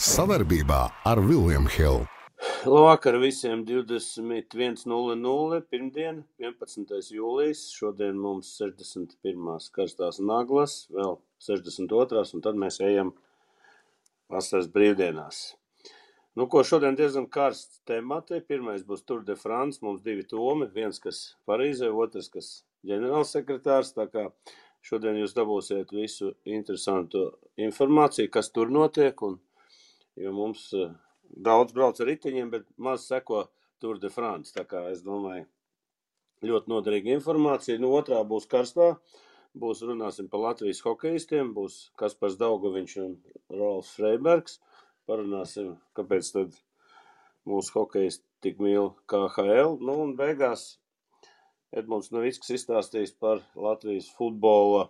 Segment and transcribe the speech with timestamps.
[0.00, 2.06] Savarbībā ar Vilniņu Hildu.
[2.64, 5.58] Labvakar visiem 21.00.
[5.68, 7.10] Pirmdiena, 11.
[7.12, 7.66] jūlijas.
[7.76, 9.66] Šodien mums 61.
[9.76, 12.22] karstās naglas, vēl 62.
[12.32, 13.10] un tad mēs ejam
[14.32, 15.42] vasaras brīvdienās.
[16.32, 18.40] Nu, ko šodien diezgan karsts temati.
[18.40, 19.84] Pirmais būs Tour de France.
[19.84, 20.70] Mums divi tomi.
[20.72, 22.50] Viens, kas Parīzē, otrs, kas
[22.88, 23.92] ģenerālsekretārs.
[24.00, 24.30] Tā kā
[24.80, 29.28] šodien jūs dabūsiet visu interesantu informāciju, kas tur notiek.
[29.28, 29.36] Un,
[30.18, 30.92] jo mums uh,
[31.30, 33.46] daudz brauc ar riteņiem, bet maz seko
[33.80, 34.52] Tour de France.
[34.56, 35.46] Tā kā es domāju,
[36.44, 37.80] ļoti noderīga informācija.
[37.80, 38.94] Nu, otrā būs karstā.
[39.60, 41.54] Būs runāsim par Latvijas hokeistiem.
[41.56, 43.16] Būs Kaspars Daugoviņš un
[43.50, 44.60] Rolfs Freibergs.
[45.08, 46.60] Parunāsim, kāpēc tad
[47.48, 49.80] mūsu hokeisti tik mīl KHL.
[49.80, 50.76] Nu, un beigās
[51.74, 54.88] Edmunds Novickis izstāstīs par Latvijas futbola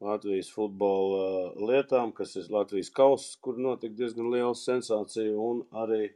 [0.00, 6.06] Latvijas futbola lietām, kas ir Latvijas kauss, kur notika diezgan liela sensācija, un arī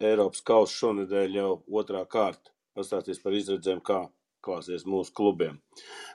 [0.00, 2.50] Eiropas kauss šonedēļ jau otrā kārta.
[2.74, 4.00] Pastāstīs par izredzēm, kā
[4.42, 5.60] klāsies mūsu klubiem.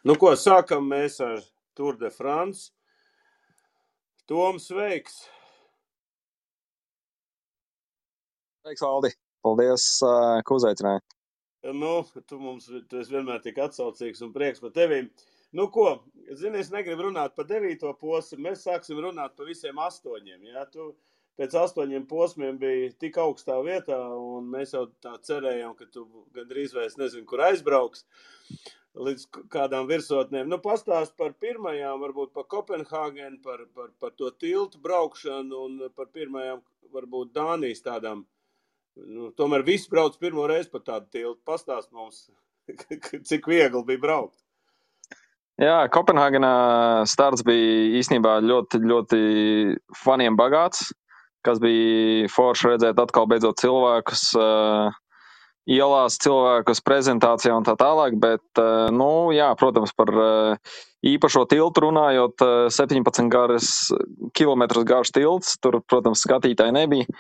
[0.04, 1.40] Nu, ko sākam mēs ar
[1.78, 2.74] Tour de France.
[4.28, 5.22] Toms Veiks.
[8.60, 9.16] Sveiks, Valdi!
[9.40, 11.00] Paldies, uh, ka uzaicināji.
[11.72, 15.08] Nu, tu mums tu vienmēr tik atsaucīgs un prieks par tevīm.
[15.52, 15.86] Nu, ko,
[16.38, 20.44] zini, es negribu runāt par devīto posmu, mēs sāksim runāt par visiem astoņiem.
[20.52, 20.66] Ja?
[20.70, 20.92] Tu
[21.40, 26.06] pēc astoņiem posmiem biji tik augstā vietā, un mēs jau tā cerējām, ka tu
[26.36, 28.06] gandrīz vairs nezini, kur aizbrauks
[29.00, 30.50] līdz kādām virsotnēm.
[30.52, 36.12] Nu, pastāst par pirmajām, varbūt par Kopenhāgenu, par, par, par to tiltu braukšanu un par
[36.14, 36.62] pirmajām,
[36.94, 38.26] varbūt Dānijas tādām.
[39.00, 41.40] Nu, tomēr viss brauc pirmo reizi pa tādu tiltu.
[41.48, 42.28] Pastāst mums,
[43.30, 44.38] cik viegli bija braukt.
[45.60, 49.18] Jā, Kopenhāgenā starts bija īstenībā ļoti, ļoti
[50.06, 50.86] faniem bagāts,
[51.44, 54.94] kas bija forši redzēt atkal beidzot cilvēkus uh,
[55.68, 61.84] ielās, cilvēkus prezentācijā un tā tālāk, bet, uh, nu, jā, protams, par uh, īpašo tiltu
[61.90, 63.74] runājot, 17 garas,
[64.40, 67.20] kilometrus garš tilts, tur, protams, skatītāji nebija.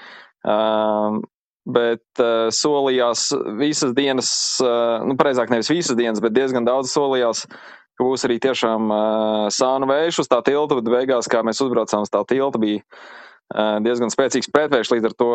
[1.69, 3.27] Bet uh, solījās
[3.59, 4.31] visas dienas,
[4.63, 7.43] uh, nu, precīzāk, nevis visas dienas, bet diezgan daudz solījās
[7.99, 12.05] ka būs arī tiešām uh, sānu vējš uz tā tilta, bet beigās, kā mēs uzbraucām
[12.07, 15.31] uz tā tilta, bija uh, diezgan spēcīgs pretvējš, līdz ar to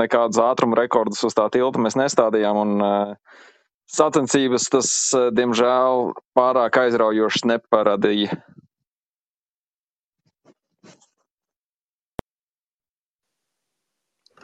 [0.00, 2.62] nekādus ātruma rekordus uz tā tilta mēs nestādījām.
[2.62, 3.44] Un, uh,
[3.92, 8.40] sacensības tas, uh, diemžēl, pārāk aizraujošs neparadīja.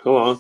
[0.03, 0.37] Halo,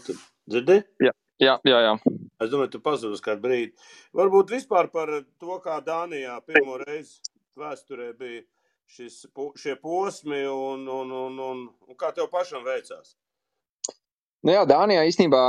[0.50, 0.82] dzirdi?
[1.00, 1.12] Jā,
[1.43, 1.81] jā, jā.
[1.89, 1.95] jā.
[2.43, 3.73] Es domāju, tu pazudus kādu brīdi.
[4.17, 7.21] Varbūt vispār par to, kā Dānijā pirmo reizi
[7.59, 8.43] vēsturē bija
[8.93, 9.27] šis,
[9.61, 13.15] šie posmi un, un, un, un, un kā tev pašam veicās?
[14.43, 15.41] Nu jā, Dānijā īstenībā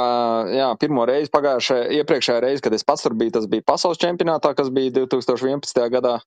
[0.53, 4.53] jā, pirmo reizi pagājušajā, iepriekšējā reize, kad es pats tur biju, tas bija pasaules čempionātā,
[4.57, 5.81] kas bija 2011.
[5.97, 6.19] gadā.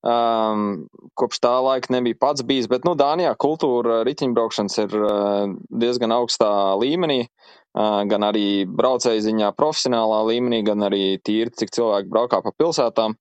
[0.00, 0.86] Um,
[1.20, 5.50] kopš tā laika nebija pats bijis, bet nu, Dānijā kultūra riteņbraukšanas ir uh,
[5.82, 6.48] diezgan augstā
[6.80, 7.26] līmenī.
[7.26, 13.14] Uh, gan arī braucēju ziņā profesionālā līmenī, gan arī tīri, cik cilvēki braukā pa pilsētām.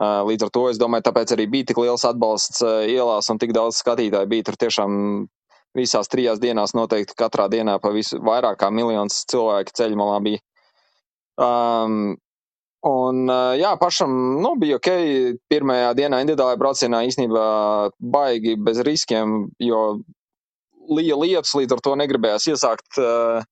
[0.00, 3.78] Līdz ar to es domāju, tāpēc arī bija tik liels atbalsts ielās un tik daudz
[3.78, 4.96] skatītāju bija tur tiešām
[5.74, 10.42] visās trijās dienās noteikti katrā dienā pa visu vairāk kā miljons cilvēku ceļu malā bija.
[11.44, 12.16] Um,
[12.86, 14.12] un jā, pašam,
[14.42, 14.90] nu, bija ok,
[15.50, 17.46] pirmajā dienā individuālajā braucienā īstenībā
[17.98, 19.82] baigi bez riskiem, jo
[20.90, 23.42] lija lietus, līdz ar to negribējās iesākt uh,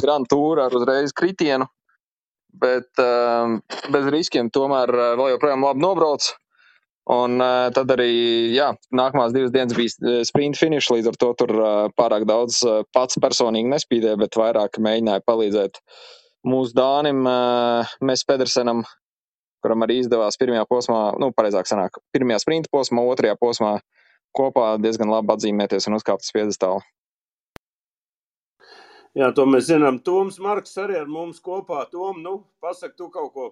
[0.00, 1.66] Grand Tour ar uzreiz kritienu,
[2.62, 3.58] bet um,
[3.92, 6.30] bez riskiem tomēr uh, vēl joprojām labi nobrauc.
[7.12, 8.12] Un uh, tad arī,
[8.54, 12.60] jā, nākamās divas dienas bija uh, sprint finish, līdz ar to tur uh, pārāk daudz
[12.62, 15.80] uh, pats personīgi nespīdēja, bet vairāk mēģināja palīdzēt
[16.46, 18.84] mūsu Dānim, uh, mēs Pedersenam,
[19.62, 23.76] kuram arī izdevās pirmajā posmā, nu, pareizāk sanāk, pirmajā sprinta posmā, otrajā posmā
[24.36, 26.82] kopā diezgan labi atzīmēties un uzkāpt uz piedestālu.
[29.18, 29.98] Jā, to mēs zinām.
[30.00, 31.82] Toms Marks arī ar mums kopā.
[31.92, 33.48] Tom, nu, pasak tu kaut ko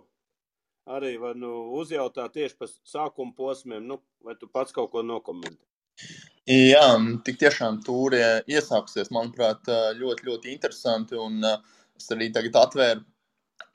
[0.90, 5.60] arī var nu, uzjautāt tieši par sākuma posmiem, nu, vai tu pats kaut ko nokomentē?
[6.48, 6.86] Jā,
[7.26, 9.68] tik tiešām tur iesāksies, manuprāt,
[9.98, 11.18] ļoti, ļoti interesanti.
[11.20, 13.04] Un es arī tagad atvēru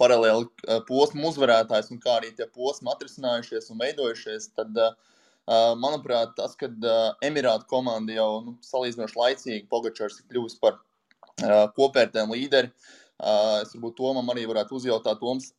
[0.02, 4.50] paralēli posmu uzvarētājs un kā arī tie posmi atrisinājušies un veidojušies.
[4.58, 4.82] Tad,
[5.80, 6.90] manuprāt, tas, kad
[7.24, 10.82] Emirātu komanda jau nu, salīdzinoši laicīgi Pogačars ir kļuvis par
[11.42, 12.72] kopvērtējumu līderi.
[13.62, 15.54] Es varbūt Tomam arī varētu uzjautāt, Toms,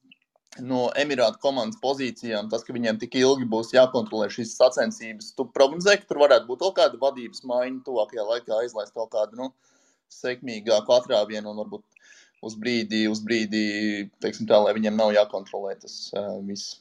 [0.60, 5.96] no Emirātu komandas pozīcijām, tas, ka viņiem tik ilgi būs jākontrolē šīs sacensības, tu prognozē,
[6.00, 9.50] ka tur varētu būt vēl kāda vadības maiņa tuvākajā laikā, aizlaist vēl kādu nu,
[10.12, 11.84] sekmīgāku atrāvienu un varbūt
[12.46, 16.80] uz brīdi, uz brīdi teiksim tā, lai viņiem nav jākontrolē tas uh, viss.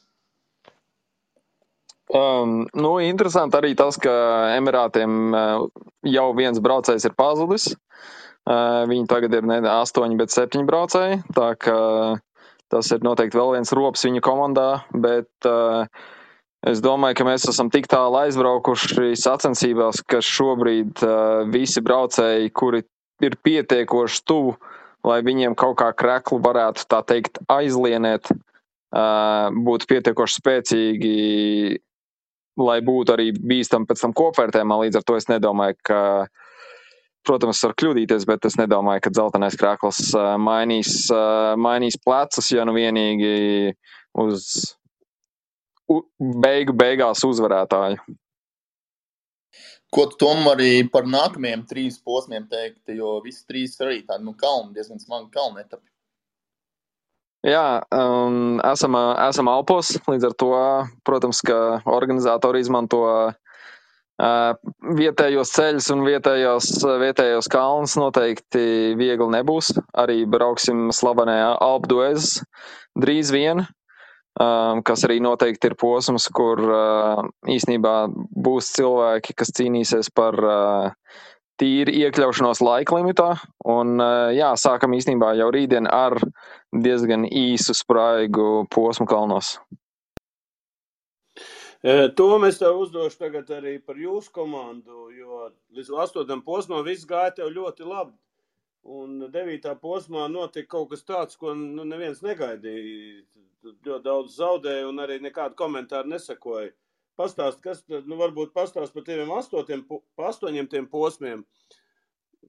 [2.06, 4.12] Um, nu, interesanti arī tas, ka
[4.54, 5.34] Emirātiem
[6.06, 7.72] jau viens braucējs ir pazudis.
[7.72, 8.12] Uh,
[8.46, 11.22] viņi tagad ir ne 8, bet 7 braucēji.
[11.34, 11.78] Tā kā
[12.72, 14.68] tas ir noteikti vēl viens rops viņu komandā.
[14.94, 15.48] Bet
[16.66, 21.02] es domāju, ka mēs esam tik tālu aizbraukuši sacensībās, ka šobrīd
[21.54, 22.84] visi braucēji, kuri
[23.24, 24.56] ir pietiekoši tuvu,
[25.06, 28.30] lai viņiem kaut kā kreklu varētu tā teikt aizlienēt,
[29.66, 31.16] būtu pietiekoši spēcīgi
[32.56, 34.80] lai būtu arī bīstami pēc tam kopvērtējumā.
[34.84, 36.00] Līdz ar to es nedomāju, ka,
[37.26, 40.00] protams, var kļūdīties, bet es nedomāju, ka dzeltenais krāklis
[40.42, 41.08] mainīs,
[41.60, 43.74] mainīs plecus, ja nu vienīgi
[44.22, 44.46] uz
[46.18, 48.00] beigu beigās uzvarētāju.
[49.94, 54.34] Ko tu tom arī par nākamajiem trīs posmiem teikt, jo visi trīs arī tādi nu,
[54.38, 55.86] kalni, diezgan smagi kalni etapi.
[57.46, 60.52] Jā, um, esam, esam Alpos, līdz ar to,
[61.06, 63.45] protams, ka organizatori izmanto uh,
[64.16, 66.70] vietējos ceļus un vietējos,
[67.02, 67.96] vietējos kalnus.
[68.00, 69.74] Noteikti viegli nebūs.
[69.96, 72.38] Arī brauksim slavenajā Alpduez
[72.96, 73.66] drīz vien,
[74.36, 76.60] kas arī noteikti ir posms, kur
[77.48, 77.96] īsnībā
[78.48, 80.36] būs cilvēki, kas cīnīsies par
[81.60, 83.30] tīri iekļaušanos laika limitā.
[83.64, 83.96] Un,
[84.36, 86.18] jā, sākam īstenībā jau rītdien ar
[86.72, 89.56] diezgan īsu spraigu posmu kalnos.
[91.86, 95.44] To mēs tev uzdošu tagad arī par jūsu komandu, jo
[95.76, 96.40] līdz 8.
[96.42, 98.16] posmam viss gāja tev ļoti labi.
[98.90, 99.68] Un 9.
[99.82, 103.22] posmā notika kaut kas tāds, ko nu, neviens negaidīja.
[103.86, 106.72] Ļoti daudz zaudēja un arī nekādu komentāru nesakoja.
[107.18, 111.46] Pastāst, kas tad, nu, varbūt pastāst par tiem astotiem, pa astoņiem tiem posmiem,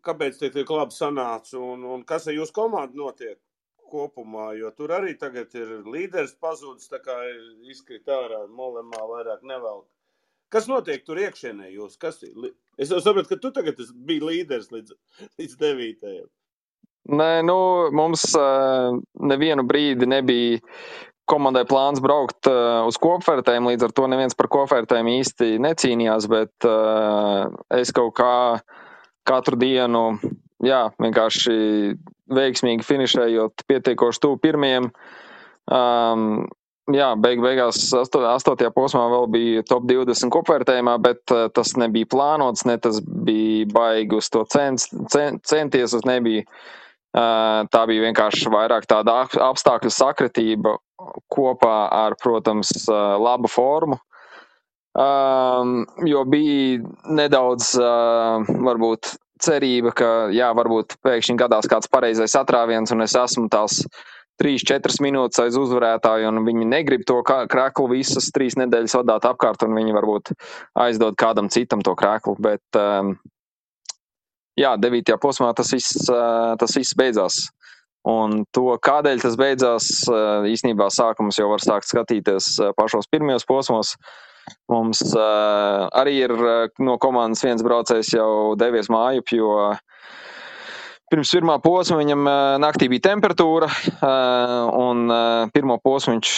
[0.01, 3.37] kāpēc tie tik labi sanāca un, un kas ar jūsu komandu notiek
[3.91, 7.15] kopumā, jo tur arī tagad ir līderis pazudis, tā kā
[7.71, 9.87] izkrīt ārā, molemā vairāk nevelk.
[10.53, 11.97] Kas notiek tur iekšienē jūs?
[11.99, 12.53] Kas ir?
[12.79, 14.95] Es jau sapratu, ka tu tagad biji līderis līdz,
[15.41, 16.29] līdz devītajam.
[17.07, 17.57] Nē, nu,
[17.95, 20.59] mums uh, nevienu brīdi nebija
[21.27, 26.67] komandai plāns braukt uh, uz kopvērtējumu, līdz ar to neviens par kopvērtējumu īsti necīnījās, bet
[26.67, 28.33] uh, es kaut kā
[29.27, 30.03] katru dienu,
[30.65, 31.57] jā, vienkārši
[32.33, 34.89] veiksmīgi finišējot pietiekoši tuvu pirmiem.
[35.67, 36.47] Um,
[36.93, 42.09] jā, beig beigās asto, astotajā posmā vēl bija top 20 kopvērtējumā, bet uh, tas nebija
[42.11, 46.47] plānots, ne tas bija baigi uz to cens, cen, centies, tas nebija.
[47.17, 50.75] Uh, tā bija vienkārši vairāk tāda apstākļu sakritība
[51.33, 53.97] kopā ar, protams, labu formu.
[54.97, 56.81] Um, jo bija
[57.13, 59.11] nedaudz, uh, varbūt,
[59.43, 63.83] cerība, ka, jā, varbūt pēkšņi gadās kāds pareizais atrāviens, un es esmu tās
[64.41, 69.77] 3-4 minūtes aiz uzvarētāju, un viņi negrib to krāklu visas trīs nedēļas vadīt apkārt, un
[69.77, 70.33] viņi varbūt
[70.85, 72.37] aizdod kādam citam to krāklu.
[72.37, 73.15] Bet, um,
[74.59, 75.17] jā, 9.
[75.21, 77.47] posmā tas viss, uh, tas viss beidzās.
[78.07, 83.45] Un to, kādēļ tas beidzās, eh, īsnībā sākums jau var sākt skatīties eh, pašos pirmajos
[83.49, 83.95] posmos.
[84.71, 86.33] Mums uh, arī ir
[86.83, 89.51] no komandas viens braucējs jau devies mājup, jo
[91.11, 92.27] pirms pirmā posma viņam
[92.59, 93.69] naktī bija temperatūra,
[94.75, 95.05] un
[95.55, 96.31] pirmo posmu viņš,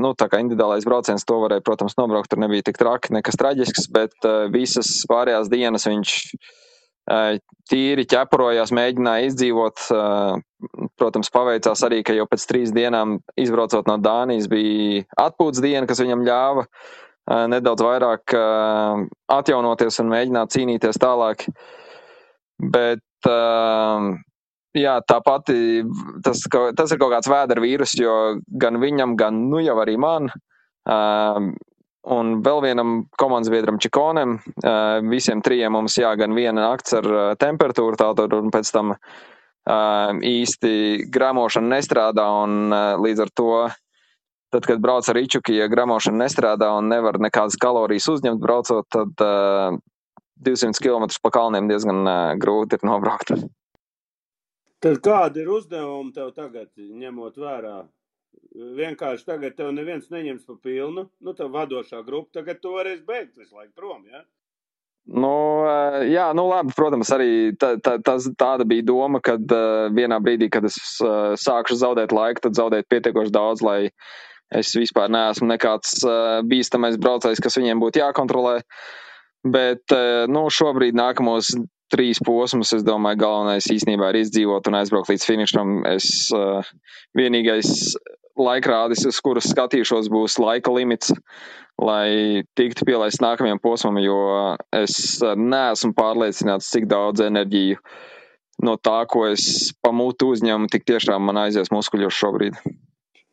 [0.00, 3.90] nu, tā kā individuālais brauciens, to varēja, protams, nobraukt, tur nebija tik traki, nekas traģisks,
[3.92, 6.14] bet visas pārējās dienas viņš
[7.68, 9.84] tīri ķeparojās, mēģināja izdzīvot.
[10.98, 16.00] Protams, paveicās arī, ka jau pēc trīs dienām izbraucot no Dānijas bija atpūtas diena, kas
[16.02, 16.64] viņam ļāva
[17.28, 18.34] nedaudz vairāk
[19.34, 21.44] atjaunoties un mēģināt cīnīties tālāk.
[22.58, 23.28] Bet
[24.78, 25.52] jā, tāpat
[26.24, 28.14] tas, tas ir kaut kāds vēdera vīrus, jo
[28.48, 30.30] gan viņam, gan nu jau arī man
[32.08, 34.38] Un vēl vienam komandas biedram Čikonem,
[35.10, 37.08] visiem trijiem mums jā, gan viena nakts ar
[37.40, 38.94] temperatūru, tātad, un pēc tam
[40.24, 40.72] īsti
[41.12, 42.72] gramošana nestrādā, un
[43.04, 43.50] līdz ar to,
[44.54, 49.80] tad, kad brauc ar Ičuki, ja gramošana nestrādā un nevar nekādas kalorijas uzņemt braucot, tad
[50.48, 52.02] 200 km pa kalniem diezgan
[52.40, 53.34] grūti ir nobraukt.
[54.78, 57.78] Tad kādi ir uzdevumi tev tagad, ņemot vērā
[58.54, 63.36] vienkārši tagad tev neviens neņems pa pilnu, nu, tā vadošā grupa, tagad tu varēsi beigt
[63.38, 64.04] visu laiku prom?
[64.10, 64.24] Ja?
[65.08, 65.64] Nu,
[66.04, 70.50] jā, nu labi, protams, arī tā, tā, tas, tāda bija doma, kad uh, vienā brīdī,
[70.52, 73.78] kad es uh, sākšu zaudēt laiku, tad zaudēt pietiekoši daudz, lai
[74.54, 78.60] es vispār neesmu nekāds uh, bīstamais braucējs, kas viņiem būtu jākontrolē.
[79.48, 81.52] Bet, uh, nu, šobrīd nākamos
[81.92, 85.78] trīs posmus, es domāju, galvenais īstenībā ir izdzīvot un aizbraukt līdz finišam.
[85.88, 86.66] Es uh,
[87.16, 87.94] vienīgais
[88.38, 91.12] laikrādis, uz kuras skatīšos, būs laika limits,
[91.80, 94.20] lai tiktu pielaists nākamajam posmam, jo
[94.74, 97.80] es neesmu pārliecināts, cik daudz enerģiju
[98.66, 102.58] no tā, ko es pamūtu uzņemu, tik tiešām man aizies muskuļos šobrīd.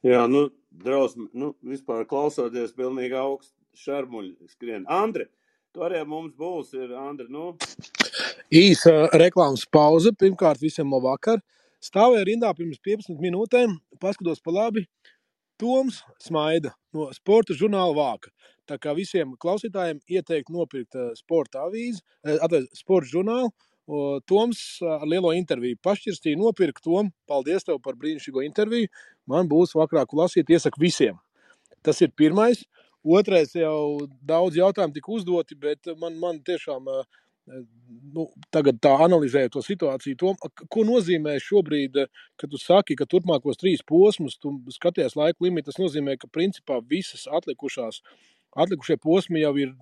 [0.05, 0.48] Jā, nu,
[0.84, 3.53] drausmi, nu, vispār klausoties, pilnīgi augsts
[3.86, 4.86] šarmuļi skrien.
[4.91, 5.27] Andri,
[5.75, 7.53] tu arī mums būs, ir Andri, nu.
[8.53, 10.13] Īsa reklāmas pauze.
[10.15, 11.41] Pirmkārt, visiem labvakar.
[11.84, 14.86] Stāvēju rindā pirms 15 minūtēm, paskatos pa labi.
[15.62, 18.32] Toms Smaida no sporta žurnāla Vāka.
[18.67, 23.51] Tā kā visiem klausītājiem ieteikt nopirkt uh, sporta avīzi, uh, atvērt sporta žurnālu.
[23.86, 27.12] Toms ar lielo interviju pašķirstīja nopirkt Tom.
[27.30, 28.89] Paldies tev par brīnišķīgo interviju.
[29.30, 31.20] Man būs vakarā, ko lasīt, iesaku visiem.
[31.86, 32.65] Tas ir pirmais.
[33.06, 36.89] Otrais jau daudz jautājumu tika uzdoti, bet man, man tiešām
[37.46, 40.34] nu, tagad tā analizējot to situāciju, to,
[40.72, 42.00] ko nozīmē šobrīd,
[42.42, 46.80] kad tu saki, ka turpmākos trīs posmus tu skaties laika limitu, tas nozīmē, ka principā
[46.82, 48.01] visas atlikušās,
[48.65, 49.75] atlikušie posmi jau ir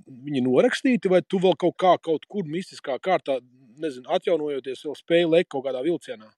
[0.43, 3.39] norakstīti, vai tu vēl kaut kā, kaut kur mistiskā kārtā,
[3.81, 6.29] nezinu, atjaunojoties, vēl spēj lekt kaut kādā vilcienā?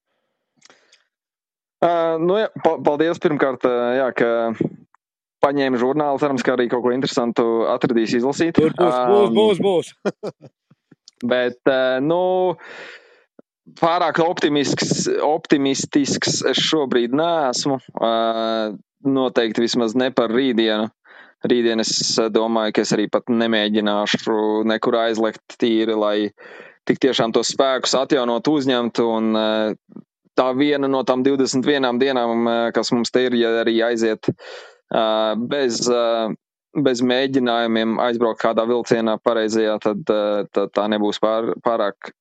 [1.86, 4.30] Uh, nu, jā, paldies pirmkārt, jā, ka
[5.46, 6.22] paņēma žurnālu.
[6.22, 8.58] Cerams, ka arī kaut ko interesantu atradīs izlasīt.
[8.58, 8.98] Tur būs,
[9.36, 9.94] būs, būs.
[10.02, 10.52] būs.
[11.36, 12.56] Bet, eh, nu,
[13.80, 17.80] pārāk optimisks, optimistisks es šobrīd neesmu.
[17.80, 18.76] Eh,
[19.06, 20.90] noteikti vismaz ne par rītdienu.
[21.46, 21.92] Rītdien es
[22.34, 26.32] domāju, ka es arī pat nemēģināšu nekur aizlekt tīri, lai
[26.88, 29.02] tik tiešām tos spēkus atjaunot, uzņemt.
[29.04, 30.02] Un eh,
[30.36, 34.28] tā viena no tām 21 dienām, kas mums te ir, ja arī aiziet
[35.50, 35.80] bez
[36.76, 40.04] bez mēģinājumiem aizbraukt kādā vilcienā pareizajā, tad,
[40.52, 42.12] tad tā nebūs pār, pārāk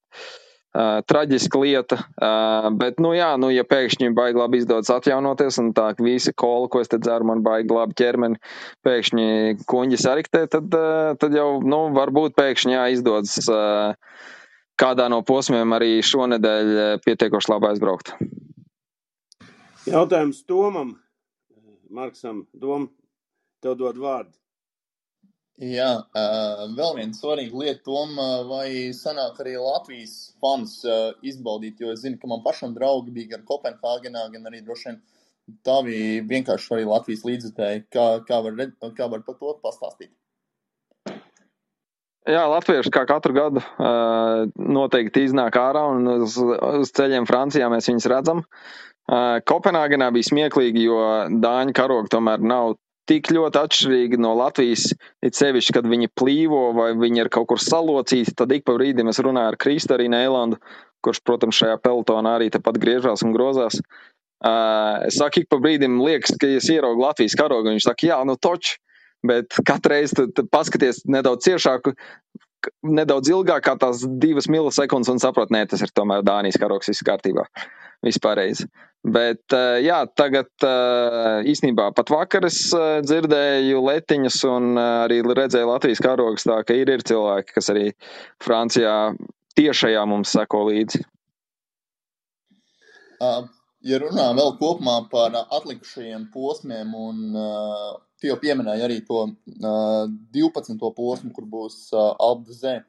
[0.74, 1.98] uh, traģiska lieta.
[2.14, 6.68] Uh, bet, nu jā, nu, ja pēkšņi baigi labi izdodas atjaunoties, un tā visa kola,
[6.70, 8.40] ko es te dzeru, man baigi labi ķermeni,
[8.86, 9.26] pēkšņi
[9.70, 13.94] kuņģis ariktē, tad, uh, tad jau, nu, varbūt pēkšņi jā, izdodas uh,
[14.80, 18.14] kādā no posmiem arī šonedēļ pietiekoši labi aizbraukt.
[19.84, 20.94] Jautājums Tomam,
[21.92, 22.88] Marksam, Dom,
[23.62, 24.32] tev dod vārdu.
[25.62, 30.80] Jā, uh, vēl viena svarīga lieta, Tom, uh, vai sanāk arī Latvijas fans
[31.22, 34.98] izbaudīt, jo es zinu, ka man pašam draugi bija gan Kopenhāgenā, gan arī droši vien
[35.66, 37.86] tavi vienkārši arī Latvijas līdzekļi.
[37.92, 38.58] Kā, kā, var,
[38.96, 40.10] kā var par to pastāstīt?
[42.24, 47.90] Jā, latvieši kā katru gadu uh, noteikti iznāk ārā un uz, uz ceļiem Francijā mēs
[47.90, 48.40] viņus redzam.
[49.04, 50.96] Uh, Kopenhāgenā bija smieklīgi, jo
[51.42, 54.86] dāņu karogi tomēr nav tik ļoti atšķirīgi no Latvijas,
[55.20, 59.12] it sevišķi, kad viņi plīvo vai viņi ir kaut kur salocīti, tad ik pa brīdim
[59.12, 60.60] es runāju ar Kristarīnu Eilandu,
[61.04, 63.82] kurš, protams, šajā pelotonā arī tepat griežās un grozās.
[64.44, 68.08] Uh, es saku, ik pa brīdim liekas, ka es ieraugu Latvijas karogu, un viņš saka,
[68.08, 68.78] jā, nu toč,
[69.26, 71.92] bet katru reizi paskaties nedaudz ciešāk,
[72.84, 77.04] nedaudz ilgāk kā tās divas milisekundes un saprot, nē, tas ir tomēr Dānijas karogs, viss
[77.06, 77.46] kārtībā,
[78.04, 78.68] viss pareizi.
[79.04, 85.68] Bet, eh, jā, tagad eh, īstenībā pat vakar es eh, dzirdēju letiņas un arī redzēju
[85.68, 87.90] Latvijas karogus, tā ka ir, ir cilvēki, kas arī
[88.44, 89.12] Francijā
[89.60, 91.02] tiešajā mums seko līdzi.
[93.84, 97.36] Ja runā vēl kopumā par atlikušajiem posmiem, un
[98.24, 99.26] tu jau pieminēji arī to
[100.32, 100.80] 12.
[100.96, 102.80] posmu, kur būs Alpdezē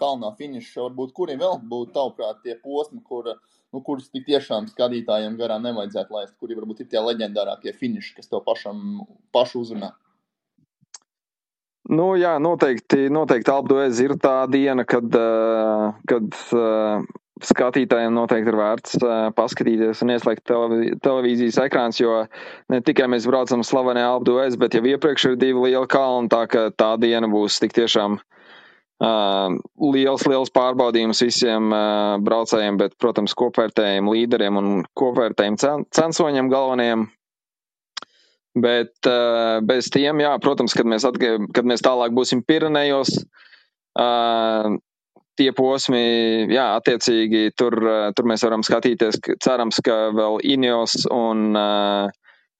[0.00, 3.38] kalnā finiša, varbūt kuriem vēl būtu tavuprāt tie posmi, kur uh,
[3.70, 8.30] nu, kurus tik tiešām skatītājiem garām nevajadzētu laist, kuri varbūt ir tie leģendārākie finiši, kas
[8.30, 9.02] tev pašam
[9.34, 9.92] pašu uzrunā.
[11.90, 17.06] Nu, jā, noteikti, noteikti Alpdoēz ir tā diena, kad, uh, kad uh,
[17.46, 22.24] skatītājiem noteikti ir vērts uh, paskatīties un ieslēgt televi televīzijas ekrāns, jo
[22.72, 26.68] ne tikai mēs braucam slavenē Alpdoēz, bet jau iepriekš ir divi lieli kalni, tā ka
[26.74, 29.56] tā diena būs tik tiešām uh,
[29.92, 34.68] liels, liels pārbaudījums visiem uh, braucējiem, bet, protams, kopvērtējiem līderiem un
[34.98, 37.08] kopvērtējiem cen censoņiem galvenajiem.
[38.60, 43.12] Bet uh, bez tiem, jā, protams, kad mēs, atga, kad mēs tālāk būsim Pirenejos,
[43.94, 44.74] uh,
[45.40, 46.00] tie posmi,
[46.52, 52.10] jā, attiecīgi tur, uh, tur mēs varam skatīties, cerams, ka vēl Injos un uh,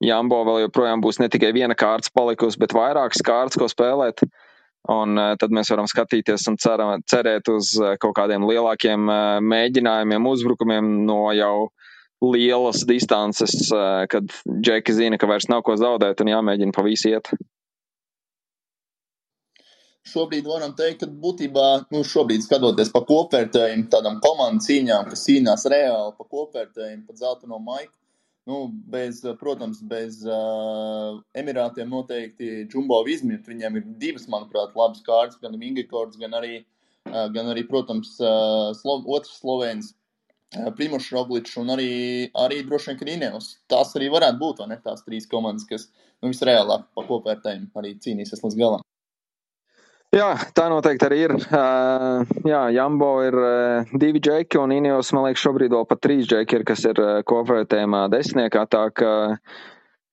[0.00, 4.24] Jambo vēl joprojām būs ne tikai viena kārtas palikusi, bet vairākas kārtas, ko spēlēt.
[4.88, 9.36] Un uh, tad mēs varam skatīties un ceram, cerēt uz uh, kaut kādiem lielākiem uh,
[9.44, 11.68] mēģinājumiem, uzbrukumiem no jau
[12.24, 17.12] lielas distances, uh, kad Džeki zina, ka vairs nav ko zaudēt un jāmēģina pa visu
[17.12, 17.28] iet.
[20.08, 25.66] Šobrīd varam teikt, ka būtībā, nu, šobrīd skatoties pa kopvērtējumu, tādām komandu cīņām, kas cīnās
[25.70, 27.92] reāli pa kopvērtējumu, pa zeltaino maiku,
[28.50, 35.38] nu, bez, protams, bez uh, Emirātiem noteikti Džumbo Vizmit, viņiem ir divas, manuprāt, labas kārtas,
[35.42, 36.62] gan Vingekords, gan arī,
[37.10, 39.94] uh, gan arī, protams, uh, Slo otrs Slovēns.
[40.50, 41.90] Primošs Rogličs un arī,
[42.34, 43.52] arī droši vien Krīnevs.
[43.70, 44.80] Tās arī varētu būt, vai ne?
[44.82, 45.84] Tās trīs komandas, kas
[46.18, 48.82] nu, visreālāk pa kopvērtējumu arī cīnīsies līdz galam.
[50.10, 51.32] Jā, tā noteikti arī ir.
[51.38, 56.26] Uh, jā, Jambo ir uh, divi džeki, un Injos, man liekas, šobrīd vēl pat trīs
[56.26, 58.64] džeki ir, kas ir uh, kopvērtējumā desmitniekā.
[58.74, 59.12] Tā ka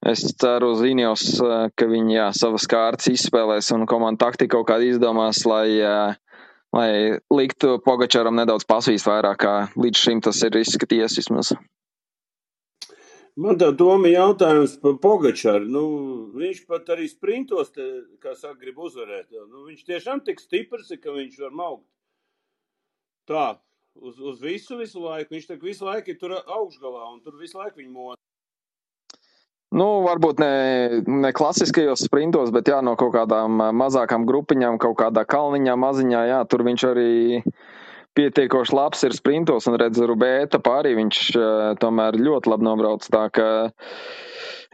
[0.06, 4.70] es ceru uz Injos, uh, ka viņi jā, savas kārtas izspēlēs un komanda taktika kaut
[4.70, 6.46] kādā izdomās, lai, uh,
[6.78, 6.92] lai
[7.34, 11.56] liktu Pogačaram nedaudz pasvīst vairāk, kā līdz šim tas ir izskatījies vismaz.
[13.38, 15.68] Man tā doma jautājums par Pogačaru.
[15.70, 15.84] Nu,
[16.34, 17.86] viņš pat arī sprintos, te,
[18.24, 19.30] kā saka, grib uzvarēt.
[19.30, 21.86] Nu, viņš tiešām tik stiprs, ka viņš var maukt.
[23.30, 23.60] Tā,
[24.02, 25.36] uz, uz visu, visu laiku.
[25.36, 28.18] Viņš tak visu laiku ir tur augšgalā un tur visu laiku viņu mot.
[29.78, 30.52] Nu, varbūt ne,
[31.06, 36.38] ne klasiskajos sprintos, bet jā, no kaut kādām mazākām grupiņām, kaut kādā kalniņā, maziņā, jā,
[36.48, 37.12] tur viņš arī
[38.18, 43.06] pietiekoši labs ir sprintos, un redz, Rubēta pārī viņš uh, tomēr ļoti labi nobrauc.
[43.14, 43.48] Tā ka,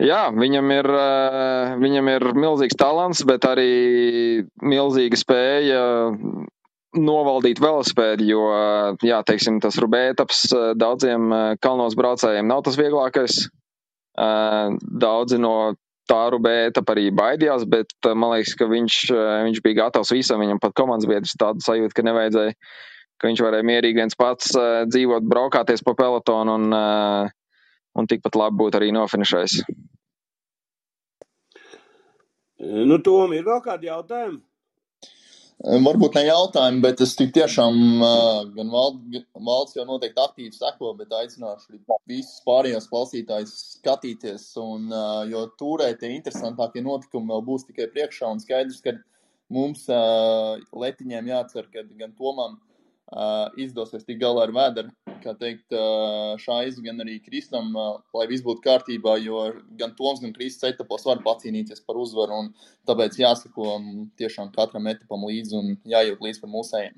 [0.01, 3.69] jā, viņam ir, uh, viņam ir milzīgs talants, bet arī
[4.63, 5.85] milzīga spēja
[6.93, 8.41] novaldīt velospēdu, jo,
[9.01, 10.45] jā, teiksim, tas Rubētaps
[10.77, 11.31] daudziem
[11.63, 13.47] kalnos braucējiem nav tas vieglākais.
[14.13, 15.73] Daudzi no
[16.09, 18.97] tā Rubēta arī baidījās, bet man liekas, ka viņš,
[19.47, 22.57] viņš bija gatavs visam, viņam pat komandas biedrs tādu sajūtu, ka nevajadzēja
[23.21, 27.33] ka viņš varēja mierīgi viens pats uh, dzīvot, braukāties pa pelotonu un, uh,
[27.97, 29.61] un tikpat labi būt arī nofinišais.
[32.63, 34.41] Nu, Tom, ir vēl kādi jautājumi?
[35.63, 37.75] Varbūt ne jautājumi, bet es tik tiešām
[38.55, 41.77] gan valsts jau noteikti aktīvi seko, bet aicināšu
[42.09, 44.89] visus pārējos klausītājus skatīties, un,
[45.29, 48.97] jo turē tie interesantākie notikumi vēl būs tikai priekšā, un skaidrs, ka
[49.53, 52.72] mums letiņiem jācer, ka gan Tomam, Uh,
[53.59, 54.91] izdosies tikt galā ar vēdru,
[55.23, 59.43] kā teikt, uh, šais, gan arī Kristam, uh, lai viss būtu kārtībā, jo
[59.79, 62.41] gan Toms, gan Kristis etapos var pacīnīties par uzvaru,
[62.89, 63.77] tāpēc jāsako
[64.19, 66.97] tiešām katram etapam līdzi un jājūt līdz par mūsējiem.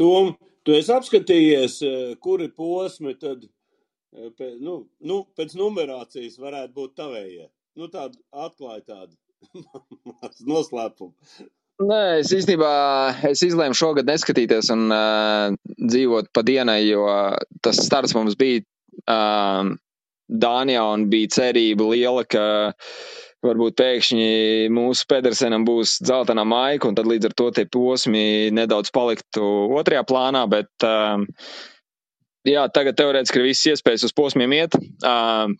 [0.00, 0.32] Tom,
[0.66, 1.78] tu esi apskatījies,
[2.24, 3.44] kuri posmi tad,
[4.14, 7.50] nu, nu, pēc numerācijas varētu būt tavējie?
[7.78, 9.14] Nu, tādu atklāja tādu
[10.50, 11.14] noslēpumu.
[11.82, 12.70] Nē, es īstenībā
[13.26, 17.02] es izlēmu šogad neskatīties un uh, dzīvot pa dienai, jo
[17.66, 18.62] tas starts mums bija
[19.10, 19.72] uh,
[20.30, 22.44] Dānijā un bija cerība liela, ka
[23.44, 28.94] varbūt pēkšņi mūsu Pedersenam būs dzeltenā maika, un tad līdz ar to tie posmi nedaudz
[28.94, 29.42] paliktu
[29.74, 31.26] otrajā plānā, bet uh,
[32.46, 34.78] jā, tagad teorētiski ir viss iespējas uz posmiem iet.
[35.02, 35.50] Uh,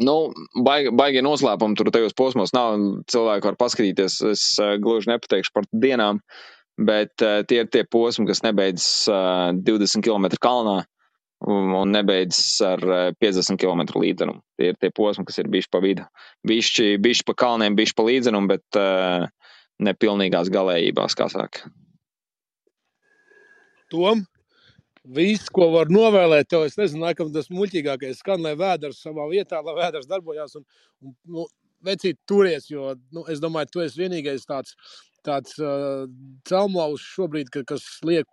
[0.00, 0.32] Nu,
[0.64, 2.78] baigi, baigi noslēpumi tur tajos posmos nav.
[3.12, 4.20] Cilvēki var paskatīties.
[4.32, 6.22] Es uh, gluži nepateikšu par dienām,
[6.80, 10.78] bet uh, tie ir tie posmi, kas nebeidzas uh, 20 km kalnā
[11.44, 14.40] un, un nebeidzas ar uh, 50 km līdzenumu.
[14.56, 16.08] Tie ir tie posmi, kas ir bijuši pa vidu.
[16.48, 19.28] Bišķi, bišķi pa kalniem, bišķi pa līdzenumu, bet uh,
[19.82, 21.68] nepilnīgās galējībās, kā saka.
[23.92, 24.24] Tom,
[25.02, 29.58] Viss, ko var novēlēt, tev, es nezinu, laikam tas muļķīgākais skan, lai vēders savā vietā,
[29.66, 30.66] lai vēders darbojās un,
[31.02, 31.46] un nu,
[31.82, 34.76] vecīt turies, jo, nu, es domāju, tu esi vienīgais tāds,
[35.26, 36.04] tāds uh,
[36.46, 38.28] celmlaus šobrīd, ka, kas liek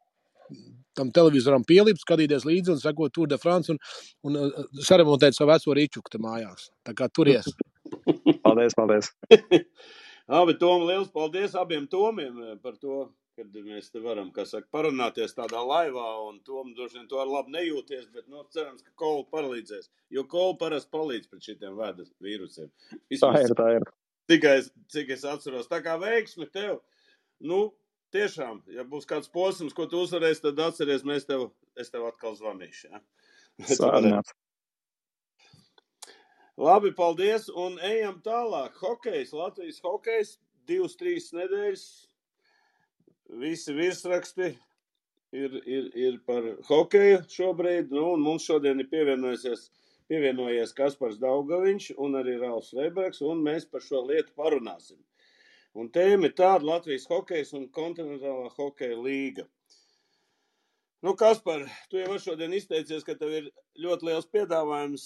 [0.97, 3.81] tam televizoram pielikt, skatīties līdzi un sekot Tour de France un,
[4.29, 6.69] un uh, saremontēt savu veco rīčuktu mājās.
[6.85, 7.49] Tā kā turies.
[8.45, 9.09] paldies, paldies.
[10.39, 13.07] Abi Tom, liels paldies abiem Tomiem par to
[13.39, 17.29] kad mēs te varam, kā saka, parunāties tādā laivā, un Tom droši vien to ar
[17.29, 22.11] labi nejūties, bet, nu, cerams, ka kola palīdzēs, jo kola parasti palīdz pret šitiem vēdas
[22.23, 22.71] vīrusiem.
[23.11, 23.87] Vismaz, tā ir, tā ir.
[24.29, 24.57] Tikai,
[24.91, 26.81] cik es atceros, tā kā veiksmi tev,
[27.39, 27.61] nu,
[28.13, 31.49] tiešām, ja būs kāds posms, ko tu uzvarēsi, tad atceries, mēs tev,
[31.79, 33.01] es tev atkal zvanīšu, ja?
[33.79, 34.35] Sārnāt.
[36.59, 38.75] Labi, paldies, un ejam tālāk.
[38.83, 40.35] Hokejs, Latvijas hokejs,
[40.67, 41.85] divas, trīs nedēļas
[43.29, 44.49] visi virsraksti
[45.31, 47.93] ir, ir, ir par hokeju šobrīd.
[47.93, 49.69] Nu, mums šodien ir pievienojies,
[50.09, 54.99] pievienojies Kaspars Daugaviņš un arī Rauls Reibergs, un mēs par šo lietu parunāsim.
[55.77, 59.45] Un tēma ir tāda Latvijas hokejs un kontinentālā hokeja līga.
[61.05, 63.45] Nu, Kaspar, tu jau šodien izteicies, ka tev ir
[63.79, 65.05] ļoti liels piedāvājums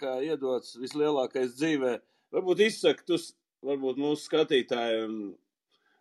[0.00, 1.92] kā, iedots vislielākais dzīvē.
[2.34, 3.20] Varbūt izsaka, tu
[3.66, 5.14] varbūt mūsu skatītājiem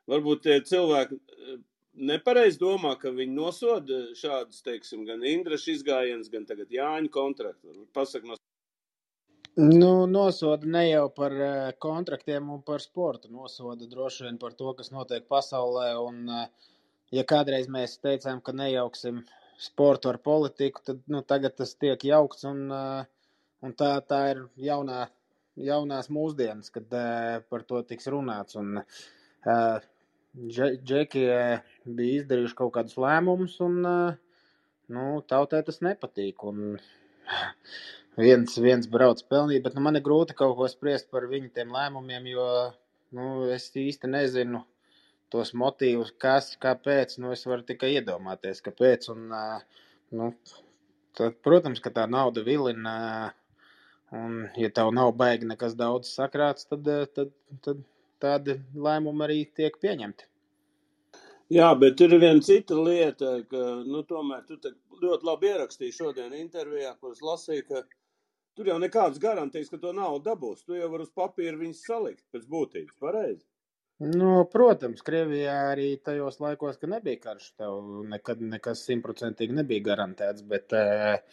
[0.10, 1.20] varbūt tie cilvēki
[2.00, 7.88] nepareizi domā, ka viņi nosoda šādus, teiksim, gan Indraša izgājienus, gan tagad Jāņa kontraktu.
[7.96, 8.40] Pasak no
[9.60, 13.28] Nu, nosoda ne jau par eh, kontraktiem un par sportu.
[13.34, 15.90] Nosoda droši vien par to, kas notiek pasaulē.
[16.00, 16.70] Un, eh,
[17.18, 19.20] ja kādreiz mēs teicām, ka nejauksim
[19.60, 22.46] sportu ar politiku, tad nu, tagad tas tiek jaukts.
[22.48, 23.04] Un, eh,
[23.66, 25.10] un tā, tā ir jaunā,
[25.58, 26.88] jaunās mūsdienas, kad
[27.50, 28.56] par to tiks runāts.
[28.56, 28.80] Un,
[30.38, 31.24] Džeki
[31.86, 36.46] bija izdarījuši kaut kādus lēmumus, un nu, tautai tas nepatīk.
[36.52, 36.78] Un,
[38.26, 41.74] viens, viens brauc pelnīt, bet nu, man ir grūti kaut ko spriest par viņu tiem
[41.74, 42.46] lēmumiem, jo
[43.18, 44.64] nu, es īsti nezinu
[45.34, 47.18] tos motīvus, kas, kāpēc.
[47.22, 49.10] Nu, es varu tikai iedomāties, kāpēc.
[49.14, 49.34] Un,
[50.14, 50.32] nu,
[51.18, 52.96] tad, protams, ka tā nauda vilina.
[54.14, 57.34] Un, ja tev nav baigi nekas daudz sakrāts, tad, tad,
[57.66, 57.84] tad
[58.22, 60.28] tādi lēmumi arī tiek pieņemti.
[61.56, 64.60] Jā, bet ir viena cita lieta, ka, nu, tomēr tu
[65.02, 67.88] ļoti labi ierakstīji šodien intervijā, kuras lasīju, ka
[68.60, 70.66] Tur jau nekādas garantijas, ka to naudu dabūs.
[70.68, 72.98] Tu jau vari uz papīra viņus salikt pēc būtības.
[73.00, 73.46] Pareizi.
[74.04, 77.78] Nu, protams, Krievijā arī tajos laikos, kad nebija karš, tev
[78.12, 80.44] nekad nekas simtprocentīgi nebija garantēts.
[80.52, 81.24] Bet, eh,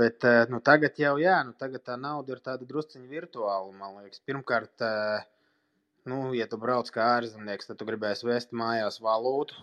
[0.00, 3.68] bet eh, nu, tagad jau jā, nu, tagad tā nauda ir tāda drusciņa virtuāla.
[3.76, 5.28] Man liekas, pirmkārt, eh,
[6.08, 9.58] nu, ja tu brauc kā ārzemnieks, tad tu gribēsi vest mājās valūtu,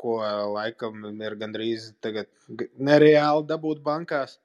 [0.00, 0.18] ko
[0.54, 1.92] laikam ir gandrīz
[2.78, 4.38] nereāli dabūt bankās.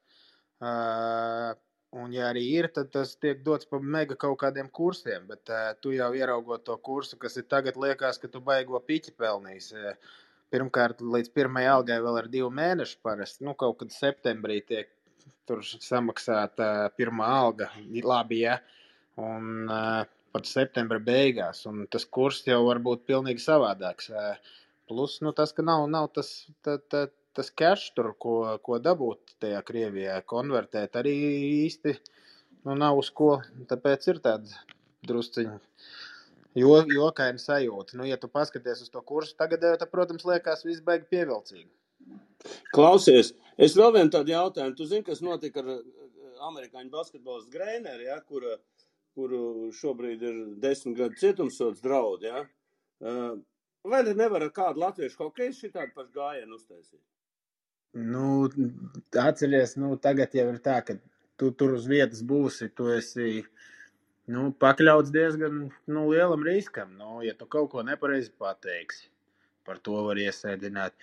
[0.59, 1.55] Uh,
[1.89, 5.23] Un, ja arī ir, tad tas tiek dots pa mega kaut kādiem kursiem.
[5.29, 9.15] Bet uh, tu jau ieraugot to kursu, kas ir tagad, liekas, ka tu baigo piķi
[9.17, 9.71] pelnīs.
[9.73, 9.95] Uh,
[10.53, 13.45] pirmkārt, līdz pirmajai algai vēl ir divi mēneši parasti.
[13.47, 14.93] Nu, kaut kad septembrī tiek
[15.49, 17.71] samaksāta uh, pirmā alga.
[18.05, 18.59] Labi, ja.
[19.17, 21.65] Un uh, pat septembra beigās.
[21.69, 24.11] Un tas kurs jau var būt pilnīgi savādāks.
[24.89, 26.31] Plus, nu, tas, ka nav, nav tas,
[26.65, 31.15] tā, tā, tas cash, tur, ko, ko dabūt tajā Krievijā, konvertēt arī
[31.65, 31.95] īsti
[32.65, 33.35] nu, nav uz ko.
[33.69, 34.63] Tāpēc ir tāda
[35.07, 35.59] drusciņa
[36.57, 37.97] jo, jokaina sajūta.
[37.99, 41.69] Nu, ja tu paskaties uz to kursu, tagad, tad, protams, liekas, viss beigas pievilcīgi.
[42.73, 44.75] Klausies, es vēl vienu tādu jautājumu.
[44.77, 45.71] Tu zini, kas notika ar
[46.49, 48.57] amerikāņu basketbolistu Greineri, ja, kura,
[49.17, 52.45] kuru šobrīd ir desmit gadu cietumsots draud, ja?
[53.89, 57.01] Vai nevar ar kādu latviešu hokeju šitādu pašu gājienu uztaisīt?
[57.93, 58.49] Nu,
[59.17, 60.99] atceries, nu, tagad jau ir tā, ka
[61.39, 63.45] tu tur uz vietas būsi, tu esi
[64.29, 66.91] nu, pakļauts diezgan nu, lielam riskam.
[66.99, 69.09] Nu, ja tu kaut ko nepareizi pateiksi,
[69.65, 70.93] par to var iesēdināt.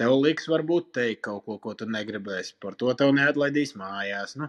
[0.00, 2.56] Tev liks varbūt teikt kaut ko, ko tu negribēsi.
[2.64, 4.34] Par to tev neatlaidīs mājās.
[4.40, 4.48] Nu,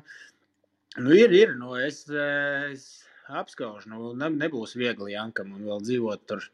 [1.04, 1.54] nu ir, ir.
[1.60, 3.03] Nu, es, es
[3.42, 3.90] apskaužu.
[3.92, 6.46] Nu, ne, nebūs viegli Jankam un vēl dzīvot tur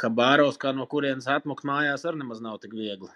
[0.00, 3.10] Habāros, kā no kurienes atmukt mājās, arī nemaz nav tik viegli.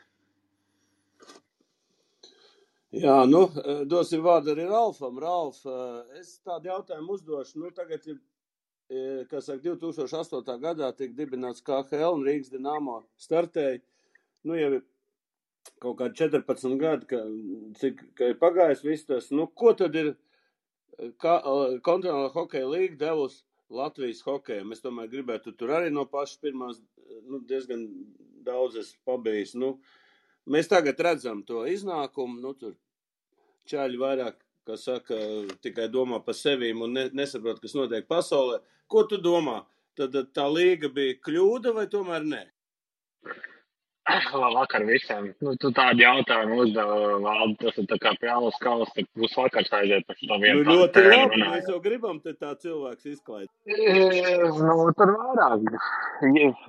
[2.94, 5.18] Jā, nu, eh, dosim vārdu arī Ralfam.
[5.18, 7.56] Ralf, eh, es tādu jautājumu uzdošu.
[7.56, 8.20] Nu, tagad ir,
[8.88, 10.58] eh, kas saka, 2008.
[10.58, 13.80] gadā tika dibināts KHL un Rīgas Dinamo startēja.
[14.44, 14.82] Nu, jau ir
[15.80, 17.16] kaut kādi 14 gadi, ka,
[17.80, 19.30] cik ka ir pagājis viss tas.
[19.30, 20.16] Nu, ko tad ir
[21.22, 23.42] kontinentāla hokeja līga devusi
[23.74, 24.72] Latvijas hokejam?
[24.74, 26.80] Es tomēr gribētu tur arī no pašas pirmās
[27.28, 27.86] nu, diezgan
[28.44, 29.54] daudz es pabijis.
[29.58, 29.78] Nu,
[30.50, 32.40] mēs tagad redzam to iznākumu.
[32.42, 32.76] Nu, tur
[33.70, 35.18] čaļi vairāk, kas saka,
[35.64, 38.60] tikai domā par sevīm un ne, nesaprot, kas notiek pasaulē.
[38.90, 39.62] Ko tu domā?
[39.94, 42.42] Tad tā līga bija kļūda vai tomēr ne?
[44.04, 45.30] Labvakar visiem.
[45.40, 50.24] Nu, tu tādu jautājumu uzdevi, tas ir kā pjālas kalas, tad būs vakars aiziet pēc
[50.28, 50.64] tam vienu.
[50.66, 53.52] Nu, ļoti labi, mēs jau gribam te tā cilvēks izklaidēt.
[54.60, 55.80] Nu, tur vairāk,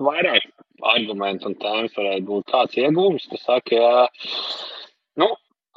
[0.08, 0.48] vairāk
[0.96, 4.06] argumentu un tēmas varētu būt tāds iegūms, ka saka, jā,
[5.20, 5.34] nu,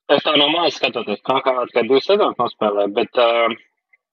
[0.10, 3.52] Es tā no mājas skatoties, kā kā, kā divas sezonas nospēlēju, bet uh,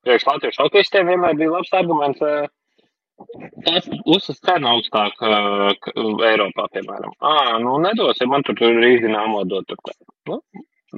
[0.05, 2.21] priekš Latvijas hokeistiem vienmēr bija labs arguments.
[2.21, 2.51] Uh,
[3.67, 5.71] Tas uzsver cenu augstāk uh,
[6.31, 7.15] Eiropā, piemēram.
[7.25, 9.73] Ah, nu nedosim, man tur Rīgas dīnāmo dot.
[10.29, 10.41] Nu,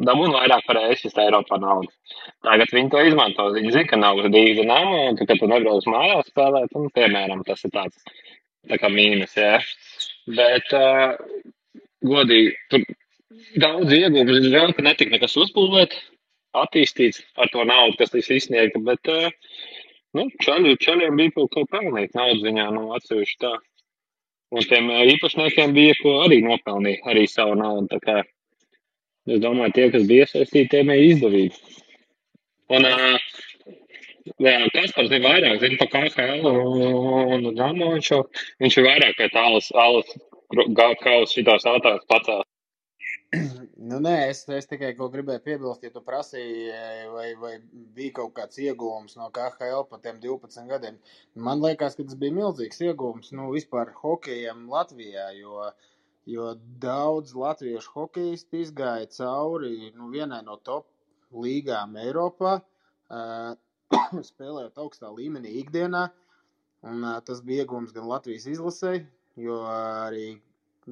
[0.09, 1.90] Dabūn vairāk par ēsis Eiropā naudu.
[2.46, 3.48] Tagad viņi to izmanto.
[3.54, 7.64] Viņi zina, ka nav Rīgas dīnāmo, un kad tu nebrauc mājās spēlēt, un, piemēram, tas
[7.66, 8.02] ir tāds
[8.68, 9.57] tā kā mīnus, jā.
[10.37, 11.16] Bet, uh,
[12.04, 12.85] godīgi, tur
[13.62, 14.38] daudz ieguvumu.
[14.50, 15.96] Žēl, ka netika nekas uzbūvēt,
[16.59, 18.83] attīstīts ar to naudu, kas tika izsniegta.
[18.85, 19.31] Bet uh,
[20.16, 23.55] nu, čaļu, čaļiem bija kaut ko pelnīt naudas ziņā, nu, atsevišķi tā.
[24.57, 27.90] Un tiem īpašniekiem bija ko arī nopelnīt, arī savu naudu.
[27.92, 28.23] Tā kā
[29.29, 31.61] es domāju, tie, kas bija iesaistīti, tiem ir izdevīgi.
[32.73, 33.18] Un, uh,
[34.42, 37.92] Jā, Kaspars zina vairāk, zina par KHL un Damo.
[37.94, 38.21] Viņš, jau,
[38.62, 40.11] viņš ir vairāk pie tā alas, alas
[40.77, 42.44] kausa šitos autās pacēl.
[43.88, 46.71] Nu, nē, es, es tikai gribēju piebilst, ja tu prasīji,
[47.12, 47.51] vai, vai
[47.97, 50.97] bija kaut kāds iegūms no KHL pa tiem 12 gadiem.
[51.49, 55.69] Man liekas, ka tas bija milzīgs iegūms nu, vispār hokejam Latvijā, jo,
[56.25, 60.88] jo daudz latviešu hokejisti izgāja cauri nu, vienai no top
[61.37, 62.57] līgām Eiropā,
[63.12, 63.53] uh,
[64.31, 66.07] spēlējot augstā līmenī ikdienā.
[66.88, 69.03] Un, uh, tas bija iegūms gan Latvijas izlasē,
[69.37, 70.38] jo arī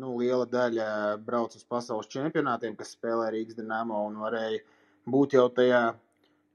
[0.01, 0.89] nu, liela daļa
[1.27, 4.63] brauc uz pasaules čempionātiem, kas spēlē Rīgas dīnāmo un varēja
[5.11, 5.83] būt jau tajā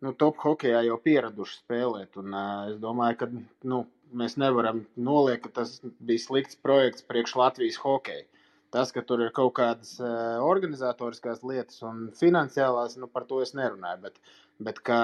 [0.01, 2.17] nu, top hokeja jau pieraduši spēlēt.
[2.21, 3.29] Un, uh, es domāju, ka
[3.71, 3.83] nu,
[4.17, 8.27] mēs nevaram noliekt, ka tas bija slikts projekts priekš Latvijas hokeja.
[8.71, 13.51] Tas, ka tur ir kaut kādas uh, organizatoriskās lietas un finansiālās, nu, par to es
[13.57, 14.05] nerunāju.
[14.05, 14.21] Bet,
[14.63, 15.01] bet kā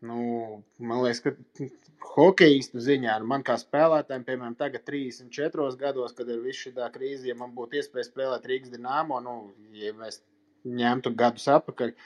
[0.00, 1.66] Nu, man liekas, ka
[2.14, 7.26] hokeistu ziņā, nu, man kā spēlētājiem, piemēram, tagad 34 gados, kad ir viss šī krīze,
[7.26, 9.34] ja man būtu iespēja spēlēt Rīgas dīnāmo, nu,
[9.74, 10.20] ja mēs
[10.68, 11.96] ņemtu gadus atpakaļ,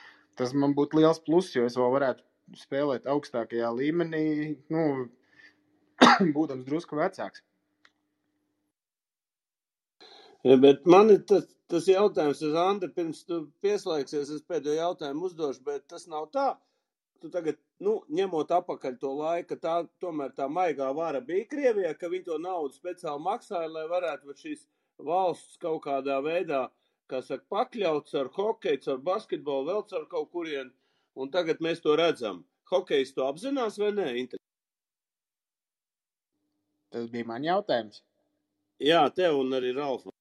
[0.40, 2.24] tas man būtu liels pluss, jo es vēl varētu
[2.62, 4.24] spēlēt augstākajā līmenī,
[4.72, 4.86] nu,
[6.36, 7.44] būdams drusku vecāks.
[10.48, 15.62] Ja, bet man ir tas, tas jautājums, Andri, pirms tu pieslēgsies, es pēdējo jautājumu uzdošu,
[15.68, 16.54] bet tas nav tā,
[17.22, 22.10] tu tagad, nu, ņemot apakaļ to laiku, tā tomēr tā maigā vara bija Krievijā, ka
[22.12, 24.66] viņi to naudu speciāli maksāja, lai varētu šīs
[25.02, 26.66] valsts kaut kādā veidā,
[27.10, 30.72] kā saka, pakļauts ar hokeju, ar basketbolu, vēl ar kaut kurien,
[31.14, 32.44] un tagad mēs to redzam.
[32.72, 34.08] Hokejs to apzinās vai nē?
[36.92, 38.00] Tas bija man jautājums.
[38.82, 40.14] Jā, tev un arī Ralfam.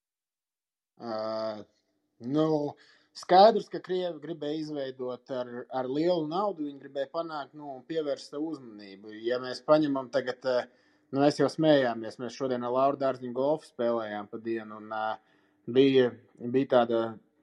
[1.02, 1.64] Uh,
[2.28, 2.46] nu,
[3.18, 8.54] Skaidrs, ka Krievi gribēja izveidot ar, ar lielu naudu, viņi gribēja panākt, nu, pievērst savu
[8.54, 9.12] uzmanību.
[9.26, 10.70] Ja mēs paņemam tagad, eh,
[11.12, 15.18] nu, mēs jau smējāmies, mēs šodien ar Lauru Dārziņu golfu spēlējām pa dienu, un uh,
[15.68, 16.08] bija,
[16.56, 17.02] bija tāda,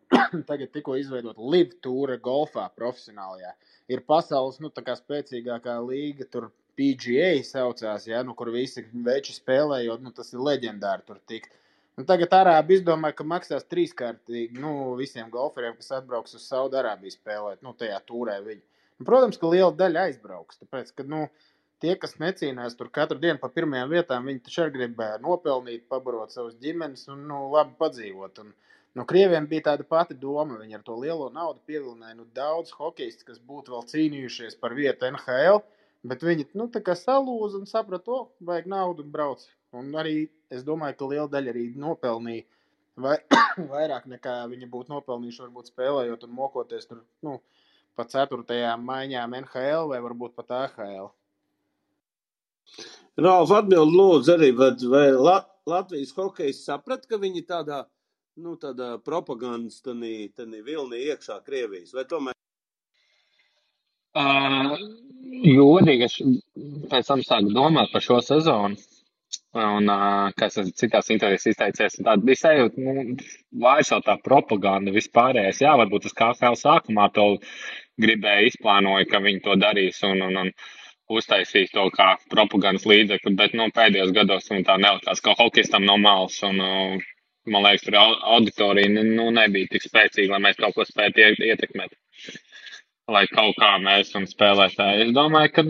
[0.50, 3.52] tagad tikko izveidot live tūra golfā profesionālajā.
[3.92, 6.48] Ir pasaules, nu, tā kā spēcīgākā līga, tur
[6.80, 11.52] PGA saucās, ja, nu, kur visi veči spēlē, jo, nu, tas ir leģendāri tur tikt.
[11.98, 17.58] Un tagad Arābi izdomāja, ka maksās trīskārtīgi nu, visiem golferiem, kas atbrauks uz Saudārābiju spēlēt,
[17.66, 18.62] nu, tajā turē viņi.
[19.00, 20.60] Un, protams, ka liela daļa aizbrauks.
[20.60, 21.24] Tāpēc, ka, nu,
[21.82, 26.34] tie, kas necīnās tur katru dienu pa pirmajām vietām, viņi taču arī gribēja nopelnīt, pabarot
[26.34, 28.42] savus ģimenes un nu, labi padzīvot.
[28.44, 28.54] Un,
[28.94, 30.62] nu, Krieviem bija tāda pati doma.
[30.62, 35.10] Viņi ar to lielo naudu pievilināja nu, daudz hokeistu, kas būtu vēl cīnījušies par vietu
[35.10, 35.64] NHL.
[36.06, 39.48] Bet viņi nu, salūza un saprata, to vajag naudu un brauc.
[39.76, 42.46] Un arī es domāju, ka liela daļa arī nopelnīja
[43.04, 43.18] vai,
[43.74, 47.38] vairāk nekā viņi būtu nopelnījuši, varbūt spēlējot un mokoties tur nu,
[47.98, 51.12] pa ceturtajām maiņām NHL vai varbūt pat AHL.
[53.18, 57.82] Rāls atbild lūdzu arī, vai, Lat Latvijas hokejs saprat, ka viņi tādā,
[58.40, 62.36] nu, tādā propagandas tanī, tanī vilnī iekšā Krievijas, vai tomēr?
[64.18, 64.78] Uh,
[65.44, 66.16] Godīgi, es
[66.90, 68.80] pēc tam sāku domāt par šo sezonu.
[69.56, 69.88] Un,
[70.36, 73.14] kas es citās intervijās izteicies, tāda bija sajūta, nu,
[73.62, 75.62] vairs jau tā propaganda vispārējais.
[75.64, 77.30] Jā, varbūt tas KFL sākumā to
[77.96, 80.50] gribēja izplānoja, ka viņi to darīs un, un, un
[81.08, 85.96] uztaisīs to kā propagandas līdzekli, bet, nu, pēdējos gados viņi tā nelikās, ka hokistam no
[86.02, 86.60] malas un,
[87.48, 91.96] man liekas, tur auditorija, nu, nebija tik spēcīga, lai mēs kaut ko spētu ietekmēt.
[93.08, 95.06] Lai kaut kā mēs un spēlētāji.
[95.06, 95.64] Es domāju, ka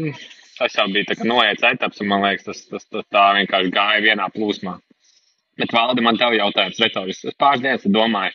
[0.58, 4.28] tas jau bija noiets etaps, un man liekas, tas, tas, tas tā vienkārši gāja vienā
[4.34, 4.76] plūsmā.
[5.58, 7.24] Bet, Valdi, man tev jautājums, retorisks.
[7.32, 8.34] Es pāris dienas domāju,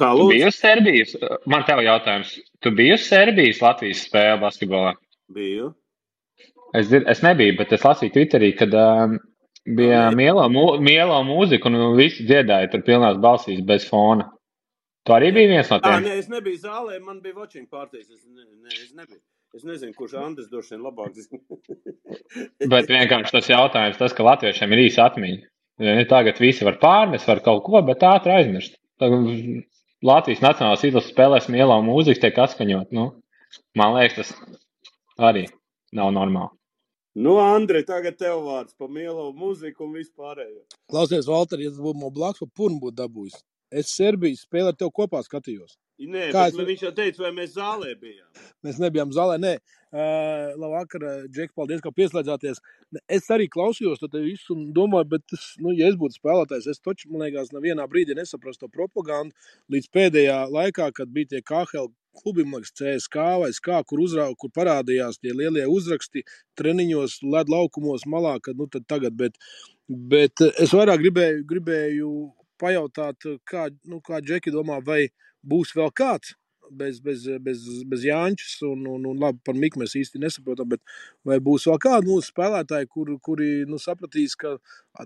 [0.00, 0.32] Kā lūdzu?
[0.32, 1.14] biji uz Serbijas?
[1.48, 4.92] Man tev jautājums, tu biji uz Serbijas Latvijas spēle basketbolā?
[5.32, 5.70] Biju.
[6.74, 9.14] Es, dzir- es nebiju, bet es lasīju Twitterī, kad um,
[9.78, 14.26] bija mielo, mū, mielo mūzika un visi dziedāja tur pilnās balsīs bez fona.
[15.06, 16.04] Tu arī biji viens no tiem?
[16.04, 18.08] nē, es nebiju zālē, man bija watching partijas.
[18.10, 19.20] Es, ne, ne, es nebiju.
[19.54, 21.38] Es nezinu, kurš Andris droši vien labāk zina.
[22.72, 25.50] Bet vienkārši tas jautājums, tas, ka latviešiem ir īsa atmiņa.
[26.10, 28.76] Tagad visi var pārnest, var kaut ko, bet ātri aizmirst.
[29.02, 29.26] Tagad
[30.06, 32.92] Latvijas nacionālās izlases spēlēs mielā mūzika tiek atskaņot.
[32.94, 33.06] Nu,
[33.78, 35.46] man liekas, tas arī
[35.94, 36.54] nav normāli.
[37.14, 40.64] Nu, Andri, tagad tev vārds par mielo mūziku un vispārējo.
[40.90, 43.38] Klausies, Valter, ja tas būtu man blakus, pa purnu būtu dabūjis.
[43.70, 45.76] Es Serbijas spēli ar tevi kopā skatījos.
[46.00, 48.26] Nē, Kā es- viņš jau teica, vai mēs zālē bijām.
[48.64, 49.38] Mēs nebijām zālē.
[49.38, 49.58] Nē,
[49.92, 52.58] uh, labvakar, Džek, paldies, ka pieslēdzāties.
[53.08, 56.80] Es arī klausījos to visu un domāju, bet, tas, nu, ja es būtu spēlētājs, es
[56.80, 59.32] taču, man liekas, nevienā brīdī nesaprastu to propagandu
[59.70, 64.50] līdz pēdējā laikā, kad bija tie KHL klubiem, liekas, CSK vai SK, kur, uzrā, kur
[64.50, 66.24] parādījās tie lielie uzraksti
[66.58, 69.38] treniņos, led laukumos malā, kad nu tagad, bet,
[69.88, 72.10] bet es vairāk gribēju, gribēju
[72.58, 75.08] pajautāt, kā, nu, kā Džeki domā, vai
[75.44, 76.34] būs vēl kāds
[76.70, 80.82] bez, bez, bez, bez Jāņķis, un, un, un labi, par Miku mēs īsti nesaprotam, bet
[81.26, 84.56] vai būs vēl kādi mūsu spēlētāji, kur, kuri nu, sapratīs, ka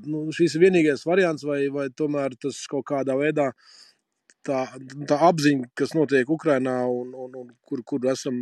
[0.06, 3.50] nu, šis ir vienīgais variants, vai, vai tomēr tas kaut kādā veidā
[4.46, 4.64] tā,
[5.10, 8.40] tā apziņa, kas notiek Ukrainā un, un, un kur, kur esam,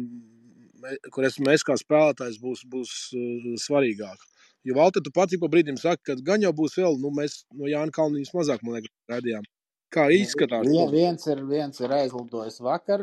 [1.15, 4.33] kur esam mēs kā spēlētājs, būs, būs uh, svarīgāk.
[4.67, 7.69] Jo Valter, tu pats pa brīdim saki, ka gan jau būs vēl, nu mēs no
[7.71, 9.47] Jāna Kalniņas mazāk, man liekas, redzējām.
[9.95, 10.67] Kā izskatās?
[10.67, 13.03] Vien, viens, ir, viens ir aizlidojis vakar.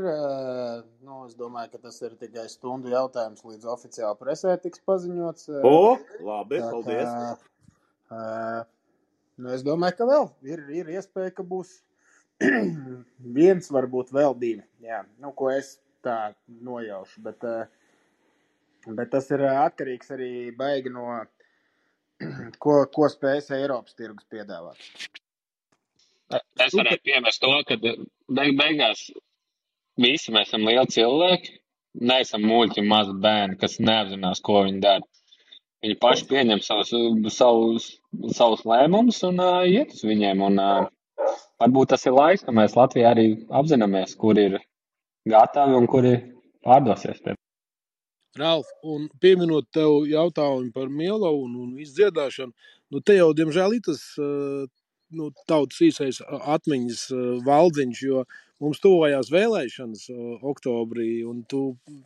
[1.04, 5.48] Nu, es domāju, ka tas ir tikai stundu jautājums, līdz oficiāli presē tiks paziņots.
[5.63, 5.96] O,
[6.28, 7.08] labi, Tā, paldies.
[7.08, 8.19] Kā,
[9.39, 11.78] nu, es domāju, ka vēl ir, ir iespēja, ka būs
[13.39, 14.65] viens, varbūt vēl divi.
[14.84, 17.24] Jā, nu, ko es tā nojaušu.
[17.24, 17.48] Bet,
[18.91, 21.08] bet tas ir atkarīgs arī baigi no
[22.63, 25.23] ko, ko spējas Eiropas tirgus piedāvāt.
[26.63, 29.06] Es varētu piemest to, ka beig beigās
[30.00, 31.60] visi mēs esam lieli cilvēki.
[32.10, 35.06] Neesam muļķi mazi bērni, kas neapzinās, ko viņi dara.
[35.84, 36.93] Viņi paši pieņem savus,
[37.36, 37.89] savus,
[38.34, 40.41] savus lēmumus un uh, iet uz viņiem.
[40.48, 43.28] Un, uh, varbūt tas ir laiks, ka mēs Latvijā arī
[43.62, 44.58] apzināmies, kur ir
[45.30, 46.15] gatavi un kuri
[46.65, 47.22] pārdosies.
[47.22, 47.36] Pie.
[48.39, 52.56] Ralf, un pieminot tev jautājumu par mielo un, un izdziedāšanu,
[52.89, 54.63] nu te jau, diemžēl, ir tas uh,
[55.17, 57.06] nu, tautas īsais atmiņas
[57.45, 58.23] valdziņš, jo
[58.62, 60.06] mums tuvojās vēlēšanas
[60.46, 61.62] oktobrī, un tu,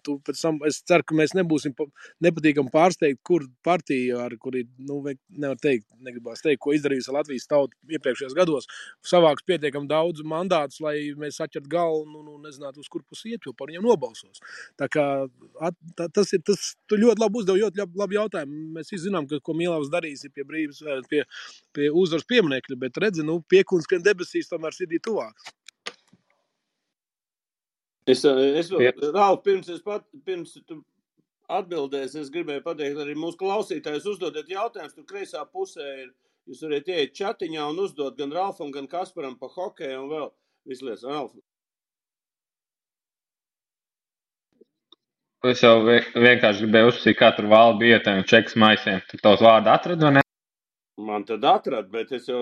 [0.05, 1.75] tu pēc tam, es ceru, ka mēs nebūsim
[2.23, 7.97] nepatīkami pārsteigti, kur partija, ar kuri, nu, nevar teikt, negribās teikt, ko izdarījusi Latvijas tauta
[7.97, 8.69] iepriekšējos gados,
[9.05, 13.45] savāks pietiekam daudz mandātus, lai mēs atķert galvu, nu, nu nezinātu, uz kur pusi iet,
[13.47, 14.41] jo par viņiem nobalsos.
[14.79, 15.05] Tā kā
[15.61, 18.63] at, tā, tas ir, tas, tu ļoti labi uzdev, ļoti labi jautājumu.
[18.77, 21.23] Mēs visi zinām, ka, ko Mielavs darīs pie brīvības, pie,
[21.75, 25.51] pie uzvaras pieminekļa, bet redzi, nu, piekuns, ka debesīs tomēr sirdī tuvāks.
[28.07, 28.71] Es, eh, es
[29.13, 30.79] Ralf, pirms es pat, pirms tu
[31.51, 36.13] atbildēsi, es gribēju pateikt arī mūsu klausītājus uzdodiet jautājumus, tur kreisā pusē ir,
[36.47, 40.31] jūs varat ieiet čatiņā un uzdot gan Ralfam, gan Kasparam pa hokeju un vēl
[40.71, 41.03] vislietas.
[41.03, 41.35] Ralf.
[45.47, 49.03] Es jau vienkārši gribēju uzsīt, tur valda bija tiem čekas maisiem.
[49.11, 50.23] Tu tos vārdu atradu, ne?
[50.97, 52.41] Man tad atrad, bet es jau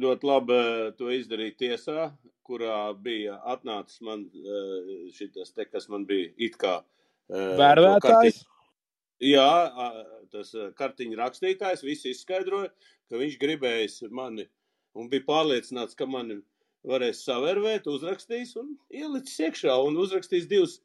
[0.00, 2.08] ļoti labi eh, to izdarīju tiesā,
[2.44, 8.42] kurā bija atnācis man eh, šis te, kas man bija it kā eh, vērvētājs.
[9.24, 9.46] Jā,
[10.34, 12.72] tas kartiņa rakstītājs, viss izskaidroja,
[13.08, 14.48] ka viņš gribējis mani
[14.98, 16.40] un bija pārliecināts, ka mani
[16.88, 20.76] varēs savērvēt, uzrakstīs un ielicis iekšā un uzrakstīs divus,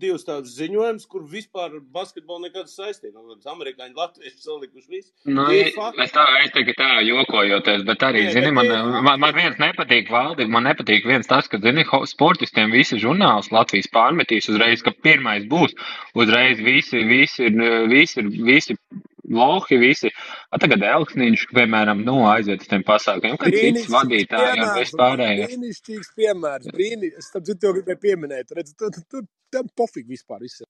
[0.00, 3.22] divus tādus ziņojumus, kur vispār ar basketbolu nekādas saistības.
[3.22, 5.12] Nu, amerikāņi, latvieši salikuši visu.
[5.30, 5.76] Nu, es
[6.14, 10.10] tā, es tikai tā jokojoties, bet arī, Nē, zini, bet man, man, man viens nepatīk
[10.12, 15.46] valdi, man nepatīk viens tas, ka, zini, sportistiem visi žurnāls Latvijas pārmetīs uzreiz, ka pirmais
[15.50, 15.76] būs,
[16.18, 17.50] uzreiz visi, visi,
[17.90, 18.78] visi, visi, visi
[19.34, 20.10] lohi visi.
[20.50, 25.50] A, tagad Elksniņš, piemēram, nu, aiziet uz tiem pasākumiem, kad cits vadītāji un vispārējais.
[25.50, 30.44] Brīnišķīgs piemērs, brīni, es tam citu gribēju pieminēt, redz, tu, tu, tu, tam pofīgi vispār
[30.44, 30.64] viss.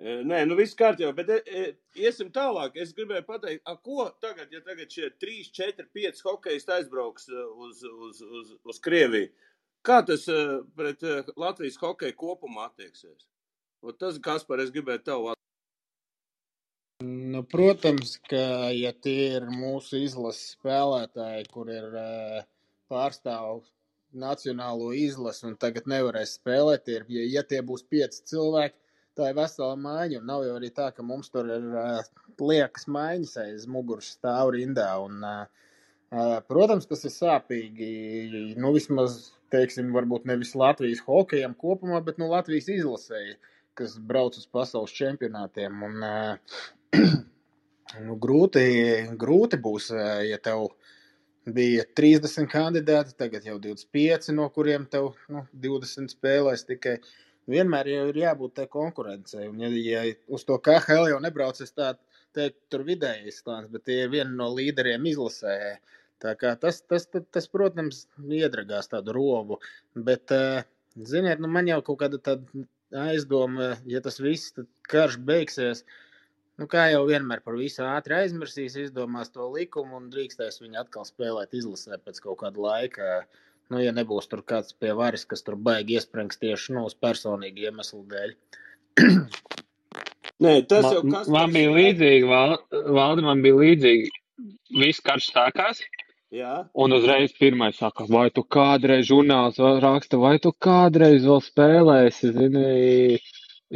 [0.00, 1.64] Nē, nu viss kārtībā, bet e,
[2.00, 2.78] iesim tālāk.
[2.80, 7.82] Es gribēju pateikt, a, ko tagad, ja tagad šie 3, 4, 5 hokejisti aizbrauks uz,
[7.84, 9.28] uz, uz, uz Krieviju,
[9.84, 10.24] kā tas
[10.78, 11.04] pret
[11.36, 13.28] Latvijas hokeju kopumā attieksies?
[13.80, 15.30] Un tas, Kaspar, es gribēju tev
[17.00, 21.86] Nu, protams, ka ja tie ir mūsu izlases spēlētāji, kur ir
[22.92, 23.62] pārstāv
[24.12, 28.76] nacionālo izlasi un tagad nevarēs spēlēt, ir, ja, ja tie būs pieci cilvēki,
[29.16, 30.20] tā ir vesela maiņa.
[30.20, 31.64] Un nav jau arī tā, ka mums tur ir
[32.40, 34.90] liekas maiņas aiz muguras stāv rindā.
[35.06, 35.24] Un,
[36.50, 37.90] protams, tas ir sāpīgi.
[38.60, 43.38] Nu, vismaz, teiksim, varbūt nevis Latvijas hokejam kopumā, bet nu, Latvijas izlasēji
[43.80, 45.82] kas brauc uz pasaules čempionātiem.
[45.88, 46.04] Un,
[48.06, 48.64] nu, grūti,
[49.20, 49.90] grūti būs,
[50.28, 50.68] ja tev
[51.50, 57.00] bija 30 kandidāti, tagad jau 25, no kuriem tev nu, 20 spēlēs tikai.
[57.50, 59.48] Vienmēr jau ir jābūt tai konkurencei.
[59.48, 61.98] Un, ja, ja uz to KHL jau nebrauc, es tādu
[62.36, 65.56] teiktu, tur vidējais slānis, bet tie ir vieni no līderiem izlasē.
[66.20, 69.58] Tā kā tas, tas, tas, tas, protams, iedragās tādu robu.
[69.96, 70.30] Bet,
[70.94, 72.66] ziniet, nu man jau kaut kāda tāda
[72.96, 74.54] aizdoma, ja tas viss
[74.90, 75.84] karš beigsies,
[76.60, 81.06] nu, kā jau vienmēr par visu ātri aizmirsīs, izdomās to likumu un drīkstēs viņu atkal
[81.08, 83.12] spēlēt izlasē pēc kaut kāda laika.
[83.70, 87.68] Nu, ja nebūs tur kāds pie varas, kas tur baigi iesprings tieši nu, uz personīgu
[87.68, 88.32] iemeslu dēļ.
[90.40, 92.56] Nē, tas jau Man, kas man bija līdzīgi, Val,
[92.96, 94.10] Valdi, man bija līdzīgi.
[94.80, 95.82] Viss karš sākās,
[96.30, 102.28] Jā, un uzreiz pirmais saka, vai tu kādreiz žurnāls raksta, vai tu kādreiz vēl spēlēsi,
[102.36, 102.66] zini,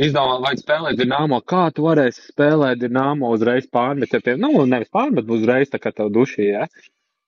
[0.06, 4.92] izdomā, vai spēlēt Dinamo, kā tu varēsi spēlēt Dinamo uzreiz pārmet, ja tie, nu, nevis
[4.94, 6.68] pārmet, bet uzreiz tā kā tev dušī, ja.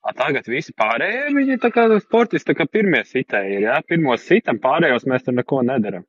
[0.07, 4.23] A tagad visi pārējie, viņi tā kā sportisti, tā kā pirmie sitēji ir, ja, pirmos
[4.23, 6.05] sitam, pārējos mēs tur neko nedaram.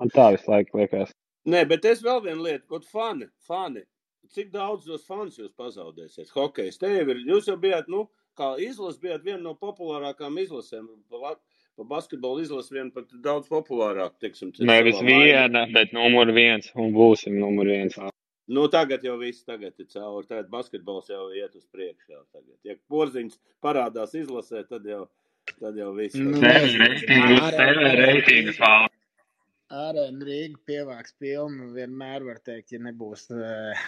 [0.00, 1.12] Man tā visu laiku liekas.
[1.44, 3.84] Nē, bet es vēl vienu lietu, kaut fani, fani.
[4.32, 6.32] Cik daudz tos fans jūs pazaudēsiet?
[6.32, 8.06] Hokejs te jau ir, jūs jau bijāt, nu,
[8.40, 10.88] kā izlase, bijāt viena no populārākām izlasēm.
[11.12, 11.36] Pa,
[11.90, 14.50] basketbolu izlase viena pat daudz populārāk, teiksim.
[14.56, 17.96] cik Nevis viena, bet numur viens, un būsim numur viens.
[18.50, 20.26] Nu, tagad jau viss tagad ir cauri.
[20.26, 22.08] Tagad basketbols jau iet uz priekšu.
[22.16, 22.56] Jau tagad.
[22.66, 25.04] Ja porziņš parādās izlasē, tad jau,
[25.60, 26.18] tad jau viss.
[26.18, 26.40] Nu,
[28.02, 28.88] reitingus vēl.
[29.70, 33.84] Arēna Rīga pievāks pilnu vienmēr var teikt, ja nebūs, eh,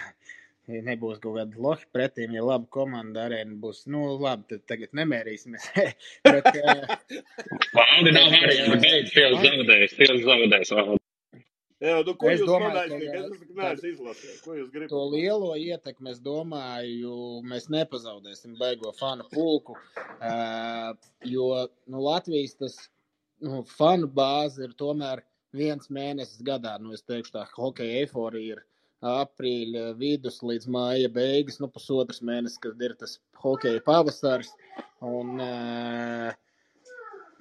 [0.71, 4.93] ja nebūs kaut kāda lohi pretīm, ja laba komanda arēna būs, nu labi, tad tagad
[4.99, 5.65] nemērīsimies.
[6.27, 6.83] Bet, eh,
[7.75, 10.71] Valdi nav variants, beidz, Fiels zaudējis, Fiels zaudējis.
[10.79, 10.99] Valdi.
[11.83, 14.37] Jā, nu, ko Es jūs domāju, ka- Es esmu neesmu izlasījis.
[14.45, 14.89] Ko jūs gribat?
[14.93, 17.15] to lielo ietekmi, es domāju,
[17.51, 19.75] mēs nepazaudēsim baigo fanu pulku,
[20.23, 20.93] eh,
[21.27, 21.49] jo
[21.91, 22.77] nu, Latvijas tas
[23.43, 26.77] nu, fanu bāze ir tomēr viens mēnesis gadā.
[26.79, 28.63] Nu, es teikšu, tā hokeja eiforija ir
[29.03, 34.53] aprīļa vidus līdz māja beigas, nu, pusotras mēnesis, kad ir tas hokeja pavasaris.
[35.03, 36.31] Un, eh,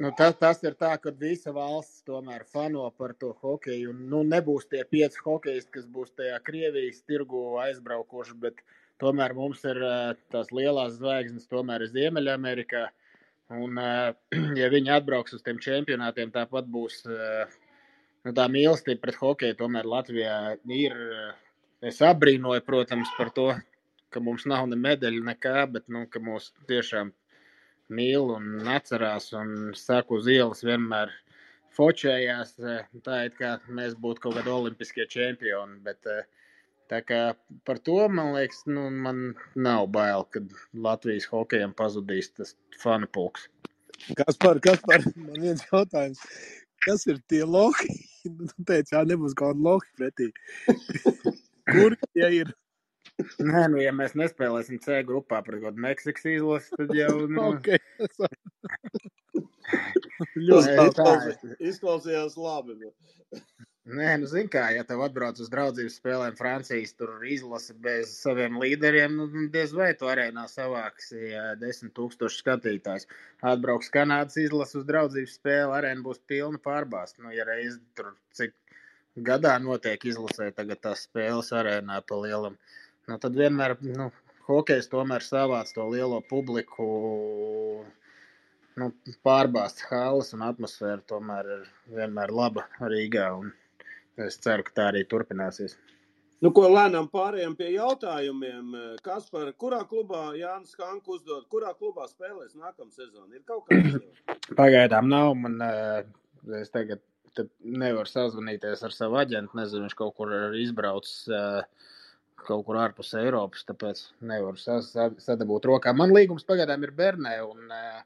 [0.03, 3.93] Nu, tas, tas ir tā, ka visa valsts tomēr fano par to hokeju.
[3.93, 8.65] Un, nu, nebūs tie pieci hokejisti, kas būs tajā Krievijas tirgu aizbraukoši, bet
[8.99, 12.83] tomēr mums ir eh, tās lielās zvaigznes, tomēr ir Ziemeļamerikā.
[13.53, 14.09] Un, eh,
[14.63, 19.61] ja viņi atbrauks uz tiem čempionātiem, tāpat būs nu, tā mīlestība pret hokeju.
[19.61, 20.99] Tomēr Latvijā ir.
[21.83, 23.49] Es abrīnoju, protams, par to,
[24.15, 27.11] ka mums nav ne medaļu, nekā, bet nu, ka mūs tiešām
[27.93, 31.11] mīl un atcerās un saka uz ielas vienmēr
[31.77, 32.55] fočējās.
[33.09, 35.81] Tā it kā mēs būtu kaut kādi olimpiskie čempioni.
[35.83, 36.07] Bet,
[36.93, 37.21] tā kā
[37.67, 40.45] par to man liekas, nu, man nav bail, ka
[40.87, 43.49] Latvijas hokejam pazudīs tas fanu pulks.
[44.19, 46.23] Kas par, kas par, man viens jautājums.
[46.83, 47.91] Kas ir tie lohi?
[48.23, 50.29] Nu, Tu teici, jā, nebūs kaut kāda lohi pretī.
[51.71, 52.53] Kur tie ir?
[53.53, 57.13] Nē, nu, ja mēs nespēlēsim C grupā pret kaut kādu Meksikas izlasi, tad jau.
[57.35, 57.79] Nu, Okay.
[60.37, 61.35] Ļoti labi.
[61.71, 62.75] izklausījās- labi.
[62.81, 62.91] nu.
[63.99, 68.61] Nē, nu, zini, kā, ja tev atbrauc uz draudzības spēlēm Francijas, tur izlase bez saviem
[68.63, 73.09] līderiem, nu, diez vai tu arēnā savāksi desmit tūkstoši skatītājs.
[73.43, 77.19] Atbrauks Kanādas izlase uz draudzības spēli, arēna būs pilna pārbāzt.
[77.19, 78.55] Nu, ja reiz tur cik
[79.17, 82.57] gadā notiek izlasē tagad tās spēles arēnā pa lielam,
[83.09, 84.11] nu, tad vienmēr, nu,
[84.49, 86.87] hokejs tomēr savāc to lielo publiku.
[88.81, 88.89] Nu,
[89.27, 93.29] pārbāzts halas un atmosfēra tomēr ir vienmēr laba Rīgā.
[93.37, 93.53] Un
[94.17, 95.77] es ceru, ka tā arī turpināsies.
[96.43, 98.73] Nu, ko lēnām pārējām pie jautājumiem.
[99.05, 103.29] Kas par kurā klubā Jānis Hanku uzdod, kurā klubā spēlēs nākamā sezona?
[103.37, 104.03] Ir kaut kāds jau?
[104.63, 105.37] Pagaidām nav.
[105.39, 106.09] Man, eh,
[106.63, 107.05] es tagad
[107.39, 109.57] te nevaru sazvanīties ar savu aģentu.
[109.59, 111.29] Nezinu, viņš kaut kur ir izbraucis.
[111.29, 111.63] eh,
[112.43, 115.93] Kaut kur ārpus Eiropas, tāpēc nevaru sa- sa- sadabūt rokā.
[115.95, 118.01] Man līgums pagaidām ir Bernē, un uh,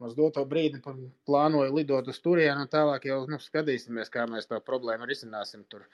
[0.00, 0.80] uz doto brīdi
[1.28, 5.84] plānoju lidot uz turieni, un tālāk jau nu, skatīsimies, kā mēs to problēmu risināsim tur.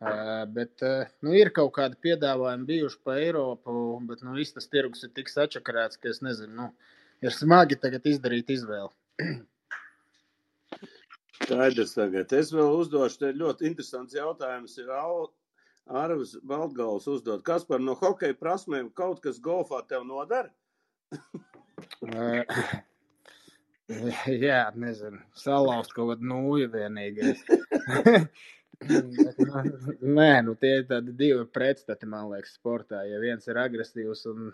[0.00, 3.74] Uh, bet uh, nu, ir kaut kādi piedāvājumi bijuši pa Eiropu,
[4.06, 6.70] bet nu, viss tas tirgus ir tik sačakarēts, ka es nezinu, nu,
[7.20, 8.94] ir smagi tagad izdarīt izvēli.
[11.40, 12.32] Skaidrs tagad.
[12.36, 14.76] Es vēl uzdošu te ļoti interesants jautājums.
[14.80, 14.90] Ir
[15.90, 17.42] Arvs Baltgals uzdod.
[17.46, 20.50] Kas par no hokeja prasmēm kaut kas golfā tev nodara?
[24.44, 27.40] Jā, nezinu, salauzt kaut kādu nūju vienīgais.
[30.16, 33.02] Nē, nu tie ir tādi divi pretstati, man liekas, sportā.
[33.10, 34.52] Ja viens ir agresīvs un,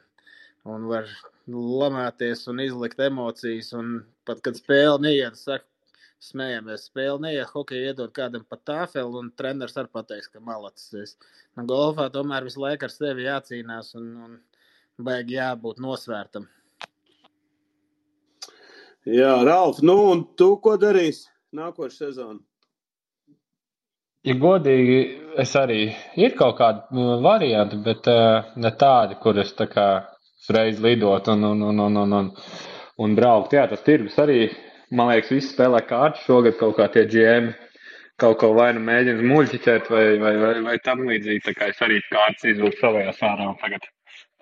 [0.73, 1.11] un var
[1.53, 5.69] lamāties un izlikt emocijas, un pat kad spēle neiet, saka,
[6.23, 11.17] smējamies, spēle neiet, hokeja iedod kādam pa tāfeli, un treneris arī pateiks, ka malacis.
[11.57, 14.37] Nu, golfā tomēr visu laiku ar sevi jācīnās un, un
[15.07, 16.49] baigi jābūt nosvērtam.
[19.07, 22.41] Jā, Ralf, nu un tu ko darīsi nākošais sezonu?
[24.27, 24.97] Ja godīgi,
[25.39, 29.87] es arī ir kaut kādi nu, varianti, bet uh, ne tādi, kur es tā kā
[30.43, 32.33] uzreiz lidot un, un, un, un, un, un,
[33.07, 33.55] un braukt.
[33.55, 34.49] Jā, tas tirgus arī
[34.91, 37.55] man liekas, visi spēlē kārtas šogad kaut kā tie GM
[38.21, 41.45] kaut ko vai nu mēģina muļķiķēt vai, vai, vai, vai tam līdzīgi.
[41.45, 43.85] Tā kā es arī kārtas izvilku savajā sārā un tagad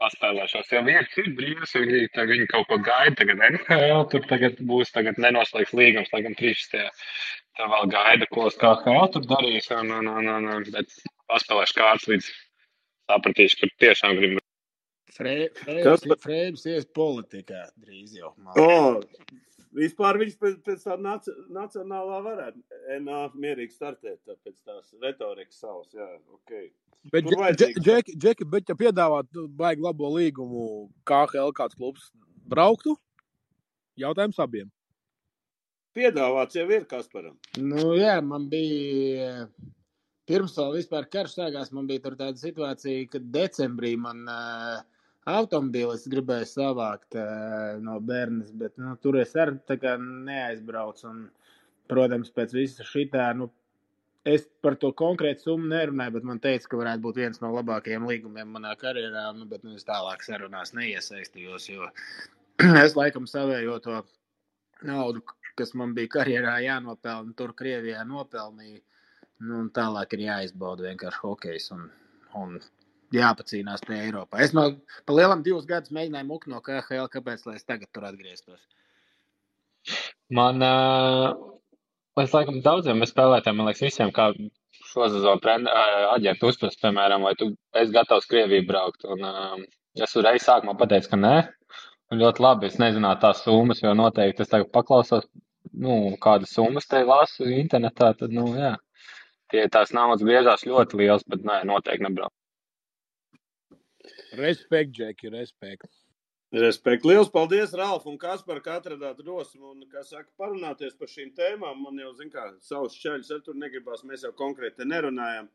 [0.03, 0.71] paspēlēšos.
[0.75, 4.93] Jo viens ir brīvs, viņi, tagad, viņi kaut ko gaida, tagad NHL, tur tagad būs,
[4.95, 7.05] tagad nenoslēgs līgums, tagad 13.
[7.59, 10.95] Tā vēl gaida, ko es kā HL tur darīs, un, un, un, un, un, bet
[11.31, 12.33] paspēlēšu kārtas līdz
[13.11, 14.43] sapratīšu, ka tiešām gribu.
[15.15, 18.33] Frēbs ies politikā drīz jau.
[18.43, 18.71] man O,
[19.75, 22.62] vispār viņš pēc, pēc tā nac, nacionālā varētu
[23.05, 25.91] NA mierīgi startēt pēc tās retorikas savas.
[25.95, 26.55] Jā, ok.
[27.12, 30.64] Bet, Džeki, Džeki, bet ja piedāvāt nu, baigi labo līgumu
[31.09, 32.09] KHL kāds klubs
[32.49, 32.95] brauktu,
[34.01, 34.70] jautājums abiem.
[35.95, 37.37] Piedāvāts jau ir Kasparam.
[37.61, 39.47] Nu, jā, man bija.
[40.25, 44.81] Pirms vēl vispār karš sākās, man bija tur tāda situācija, ka decembrī man uh,
[45.31, 49.59] automobilis gribēja savākt uh, no bērnas, bet nu, tur es arī
[50.01, 51.09] neaizbraucu.
[51.11, 51.25] Un,
[51.91, 53.51] protams, pēc visa šitā, nu,
[54.25, 58.07] es par to konkrētu summu nerunāju, bet man teica, ka varētu būt viens no labākajiem
[58.09, 61.91] līgumiem manā karjerā, nu, bet nu, es tālāk sarunās neiesaistījos, jo
[62.85, 64.01] es laikam savējo to
[64.85, 65.25] naudu,
[65.59, 68.81] kas man bija karjerā jānopelna, tur Krievijā nopelnīju.
[69.45, 71.89] Nu, tālāk ir jāizbauda vienkārši hokejs un,
[72.39, 72.55] un
[73.19, 74.41] jāpacīnās pie Eiropā.
[74.45, 74.67] Es no
[75.07, 78.61] pa lielam divus gadus mēģināju mukt no KHL, kāpēc lai es tagad tur atgrieztos.
[80.33, 81.35] Man, uh,
[82.23, 84.31] es laikam daudziem spēlētājiem, man liekas, visiem, kā
[84.91, 85.83] šo sezonu ā,
[86.15, 89.05] aģentu uzprast, piemēram, vai tu esi gatavs Krieviju braukt.
[89.11, 89.59] Un, uh,
[89.99, 91.35] es uzreiz sākumā pateicu, ka nē.
[92.12, 95.27] Un ļoti labi, es nezinātu tās summas, jo noteikti es tagad paklausos,
[95.73, 98.75] nu, kādas summas te lasu internetā, tad, nu, jā.
[99.53, 102.33] Tie tās naudas biežās ļoti liels, bet nē, noteikti nebrauc.
[104.39, 105.91] Respekt, Džeki, respekt.
[106.55, 107.05] Respekt.
[107.05, 111.80] Lielas paldies, Ralf un Kaspar, ka atradāt drosmi un, kā saka, parunāties par šīm tēmām.
[111.82, 115.49] Man jau, zin kā, savus šķeļus ar tur negribās, mēs jau konkrēti nerunājam.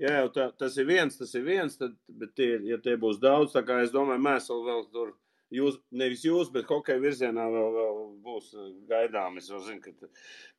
[0.00, 3.20] Ja jau tā, tas ir viens, tas ir viens, tad, bet tie, ja tie būs
[3.22, 5.12] daudz, tā kā es domāju, mēs vēl, vēl tur,
[5.54, 9.38] jūs, nevis jūs, bet hokeja virzienā vēl, vēl būs uh, gaidām.
[9.38, 10.10] Es jau zinu, ka,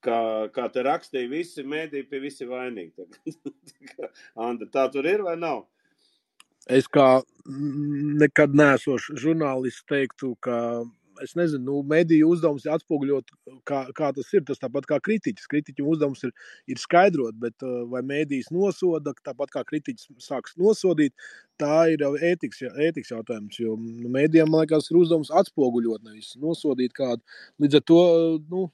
[0.07, 0.22] kā,
[0.55, 3.09] kā te rakstīja visi mēdī, pie visi vainīgi.
[3.82, 4.11] Tā tā
[4.47, 5.65] Anda, tā tur ir vai nav?
[6.70, 7.22] Es kā
[8.22, 10.84] nekad neesošs žurnālists teiktu, ka
[11.24, 13.32] es nezinu, nu, mediju uzdevums ir atspoguļot,
[13.68, 14.43] kā, kā tas ir.
[14.47, 15.49] Tas tāpat kā kritiķis.
[15.51, 16.34] Kritiķa uzdevums ir,
[16.72, 21.14] ir skaidrot, bet uh, vai mēdījis nosoda, tāpat kā kritiķis sāks nosodīt,
[21.62, 23.59] tā ir ētikas, ētikas jautājums.
[23.62, 27.22] Jo nu, mēdījiem, man liekas, ir uzdevums atspoguļot, nevis nosodīt kādu.
[27.62, 28.03] Līdz ar to,
[28.51, 28.68] nu,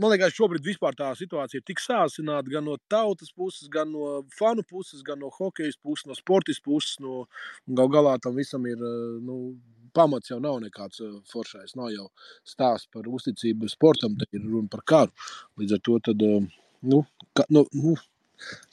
[0.00, 4.22] man liekas, šobrīd vispār tā situācija ir tik sāsināta gan no tautas puses, gan no
[4.36, 6.96] fanu puses, gan no hokeja puses, no sportistu puses.
[7.04, 7.24] No,
[7.68, 9.56] un gal galā tam visam ir eh, nu,
[9.96, 11.76] pamats jau nav nekāds eh, foršais.
[11.78, 12.08] Nav jau
[12.48, 15.28] stāsts par uzticību sportam, te ir runa par karu.
[15.60, 16.48] Līdz ar to tad, eh,
[16.92, 17.02] nu,
[17.36, 17.96] ka, nu, nu,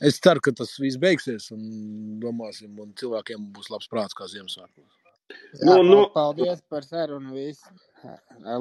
[0.08, 1.66] es ceru, ka tas viss beigsies un
[2.24, 4.88] domāsim, un cilvēkiem būs labs prāts kā Ziemassvētkos.
[4.88, 5.04] Jā,
[5.68, 7.36] Nu, nu, paldies par sarunu.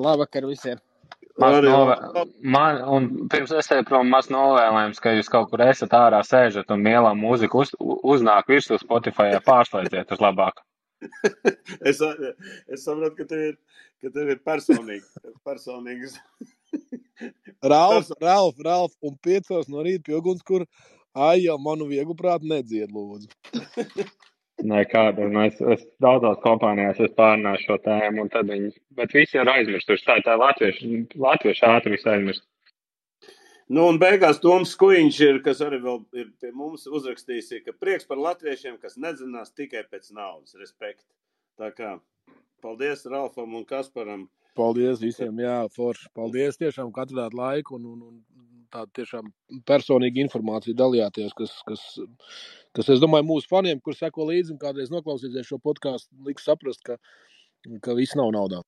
[0.02, 0.80] Labvakar visiem!
[1.38, 2.24] Maz labi.
[2.40, 6.72] Man, un pirms es eju prom, maz novēlējums, ka jūs kaut kur esat ārā sēžat
[6.72, 10.62] un mielā mūzika uz, uznāk virsū Spotify, pārslēdziet uz labāk.
[11.88, 13.56] es, es saprotu, ka tev ir,
[14.00, 15.04] ka tev ir personīgi,
[15.44, 16.16] personīgas.
[17.72, 20.64] Ralf, Ralf, Ralf, un piecos no rīta pie uguns, kur
[21.12, 23.28] ai jau manu vieglu prātu nedzied, lūdzu.
[24.64, 29.12] Nē, kāda, nu, es, es daudzās kompānijās es pārnāšu šo tēmu, un tad viņi, bet
[29.12, 32.46] visi ir aizmirstuši, tā ir tā latvieši, latvieši ātri visu aizmirst.
[33.68, 38.06] Nu, un beigās Toms Kuiņš ir, kas arī vēl ir pie mums uzrakstījis, ka prieks
[38.08, 40.54] par latviešiem, kas nedzinās tikai pēc naudas.
[40.60, 41.02] Respekt.
[41.58, 41.96] Tā kā
[42.62, 44.28] paldies Ralfam un Kasparam.
[44.56, 46.08] Paldies visiem, jā, forši.
[46.16, 49.32] Paldies tiešām, ka atradāt laiku un, un, un tādu tiešām
[49.68, 51.82] personīgu informāciju dalījāties, kas, kas,
[52.76, 56.84] kas, es domāju, mūsu faniem, kur seko līdzi un kādreiz noklausīsies šo podkāstu, liks saprast,
[56.86, 56.98] ka,
[57.84, 58.62] ka viss nav naudā.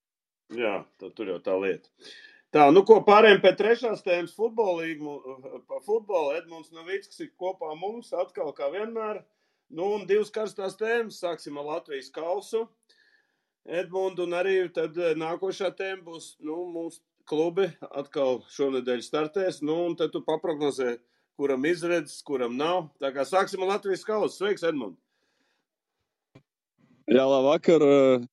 [0.57, 1.93] Jā, tur jau tā lieta.
[2.57, 4.87] Tā, nu ko pārējiem pie trešās tēmas futbola
[6.39, 9.21] Edmunds Novickis ir kopā mums atkal kā vienmēr.
[9.69, 11.19] Nu, un divas karstās tēmas.
[11.21, 12.65] Sāksim ar Latvijas kausu.
[13.69, 19.61] Edmunds un arī tad eh, nākošā tēma būs, nu, mūsu klubi atkal šonedēļ startēs.
[19.61, 20.95] Nu, un tad tu paprognozē,
[21.39, 22.89] kuram izredzes, kuram nav.
[23.03, 24.35] Tā kā sāksim ar Latvijas kausu.
[24.35, 24.99] Sveiks, Edmunds!
[27.09, 27.81] Jā, labvakar.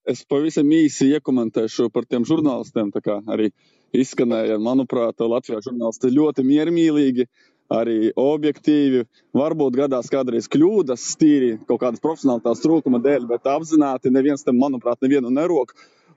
[0.10, 2.89] Es pavisam īsi iekomentēšu par tiem žurnālistiem.
[2.91, 3.51] Tā kā arī
[3.95, 7.28] izskanēja, manuprāt, Latvijas žurnālisti ļoti miermīlīgi,
[7.72, 9.06] arī objektīvi.
[9.38, 14.99] Varbūt gadās kādreiz kļūdas, tīri kaut kādas profesionālitātes trūkuma dēļ, bet apzināti neviens tam, manuprāt,
[15.06, 15.72] nevienu nerok.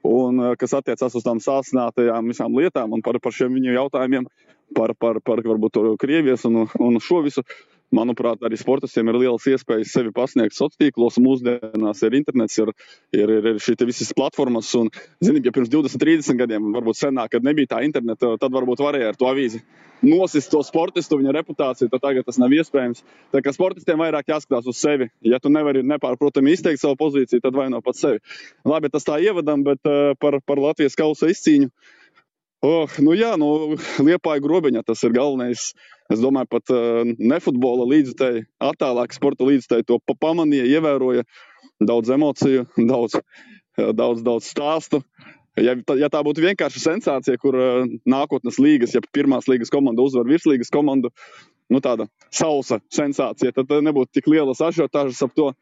[0.07, 4.29] Un uh, kas attiecās uz tām sāsinātajām visām lietām un par, par šiem viņu jautājumiem,
[4.77, 7.45] par, par, par varbūt to Krievijas un, un šo visu.
[7.95, 11.19] Manuprāt, arī sportistiem ir liels iespējas sevi pasniegt sociālos tīklos.
[11.23, 12.73] Mūsdienās ir internets, ir,
[13.17, 14.69] ir, ir, šīs visas platformas.
[14.77, 14.91] Un,
[15.25, 19.13] zini, ja pirms 20, 30 gadiem, varbūt senāk, kad nebija tā interneta, tad varbūt varēja
[19.13, 19.63] ar to avīzi
[20.05, 21.91] nosist to sportistu, viņa reputāciju.
[21.91, 23.03] Tagad tas nav iespējams.
[23.33, 25.09] Tā kā sportistiem vairāk jāskatās uz sevi.
[25.25, 28.21] Ja tu nevari nepārprotami izteikt savu pozīciju, tad vaino pats sevi.
[28.67, 31.71] Labi, tas tā ievadam, bet uh, par, par Latvijas kausa izcīņu.
[32.59, 35.69] Oh, nu jā, nu, liepāja grobiņā tas ir galvenais.
[36.11, 41.23] Es domāju, pat uh, nefutbola līdzekļi, attālāk sporta līdzekļi to pa pamanīja, ievēroja
[41.79, 43.15] daudz emociju, daudz,
[43.77, 44.99] daudz, daudz stāstu.
[45.59, 50.27] Ja, ja tā būtu vienkārši sensācija, kur uh, nākotnes līgas, ja pirmās līgas komanda uzvar
[50.27, 51.13] virslīgas komandu,
[51.71, 55.53] nu tāda sausa sensācija, tad nebūtu tik liela ažiotāžas ap to.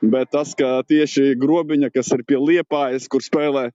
[0.00, 3.70] Bet tas, ka tieši grobiņa, kas ir pie liepājas, kur spēlē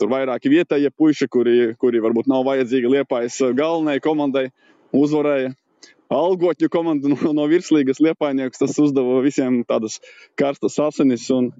[0.00, 4.46] Tur vairāki vietējie puiši, kuri, kuri varbūt nav vajadzīgi liepājas galvenajai komandai,
[4.96, 5.52] uzvarēja.
[6.10, 10.00] Algotņu komanda no, no virslīgas liepainiekus tas uzdeva visiem tādas
[10.40, 11.28] karstas asinis.
[11.34, 11.52] Un,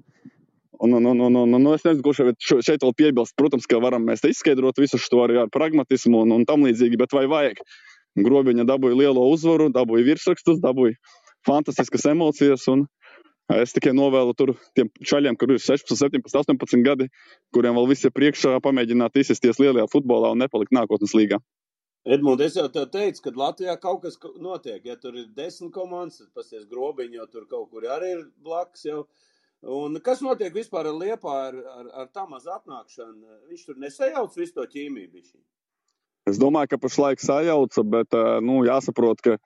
[0.81, 3.37] un, un, un, un, un, un es nezinu, kurš šeit vēl piebilst.
[3.37, 7.13] Protams, ka varam mēs izskaidrot visu šo arī ar pragmatismu un, un tam līdzīgi, bet
[7.15, 7.61] vai vajag?
[8.19, 10.97] Grobiņa dabūja lielo uzvaru, dabūja virsrakstus, dabūja
[11.47, 12.65] fantastiskas emocijas.
[12.73, 12.87] Un,
[13.51, 17.09] Es tikai novēlu tur tiem čaļiem, kuriem ir 16, 17, 18 gadi,
[17.55, 21.41] kuriem vēl viss ir priekšā, pamēģināt izsisties lielajā futbolā un nepalikt nākotnes līgā.
[22.01, 24.81] Edmunds, es jau te teicu, ka Latvijā kaut kas notiek.
[24.85, 28.87] Ja tur ir desmit komandas, tad pasies grobiņi, jo tur kaut kur arī ir blakus
[28.87, 29.03] jau.
[29.61, 33.37] Un kas notiek vispār ar Liepā, ar, ar, ar tā maz atnākšanu?
[33.51, 35.21] Viņš tur nesajauc visu to ķīmiju.
[36.29, 39.37] Es domāju, ka pašlaik sajauca, bet nu, jāsaprot, ka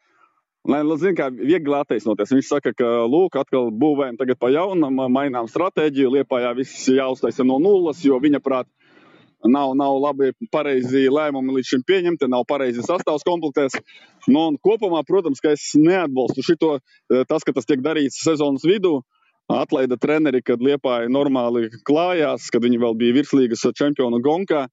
[0.66, 2.32] Lai, zin, kā viegli attaisnoties.
[2.34, 7.60] Viņš saka, ka, lūk, atkal būvējam tagad pa jaunam, mainām stratēģiju, liepājā viss jāuztaisa no
[7.62, 8.70] nulles, jo viņa prāt
[9.46, 13.78] nav, nav labi pareizi lēmumi līdz šim pieņemti, nav pareizi sastāvs komplektēts.
[14.26, 16.72] Nu, kopumā, protams, ka es neatbalstu šito,
[17.30, 19.04] tas, ka tas tiek darīts sezonas vidū.
[19.52, 24.66] Atlaida treneri, kad Liepāja normāli klājās, kad viņi vēl bija virslīgas čempionu gonkā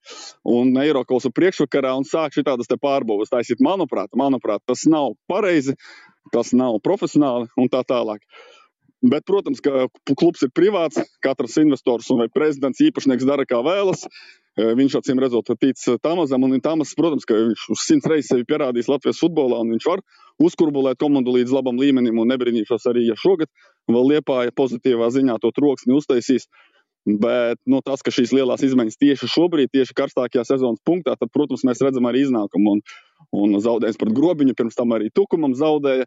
[0.48, 3.32] un Eiropas priekšvakarā un sāk šādas pārbūves.
[3.32, 5.76] Taisīt, manuprāt, manuprāt, tas nav pareizi,
[6.32, 8.24] tas nav profesionāli un tā tālāk.
[9.02, 14.06] Bet, protams, ka klubs ir privāts, katrs investors vai prezidents īpašnieks dara kā vēlas.
[14.56, 18.90] Viņš acīm redzot, tic Tamasam, un Tamas, protams, ka viņš uz simts reizes sevi pierādījis
[18.92, 20.04] Latvijas futbolā, un viņš var
[20.44, 23.50] uzkurbulēt komandu līdz labam līmenim, un nebrīnīšos arī, ja šogad
[23.90, 26.48] vēl liepāja pozitīvā ziņā to troksni uztaisīs.
[27.02, 31.64] Bet nu, tas, ka šīs lielās izmaiņas tieši šobrīd, tieši karstākajā sezonas punktā, tad, protams,
[31.66, 32.76] mēs redzam arī iznākumu.
[32.76, 32.82] Un,
[33.34, 36.06] un zaudējums pret grobiņu, pirms tam arī Tukumam zaudēja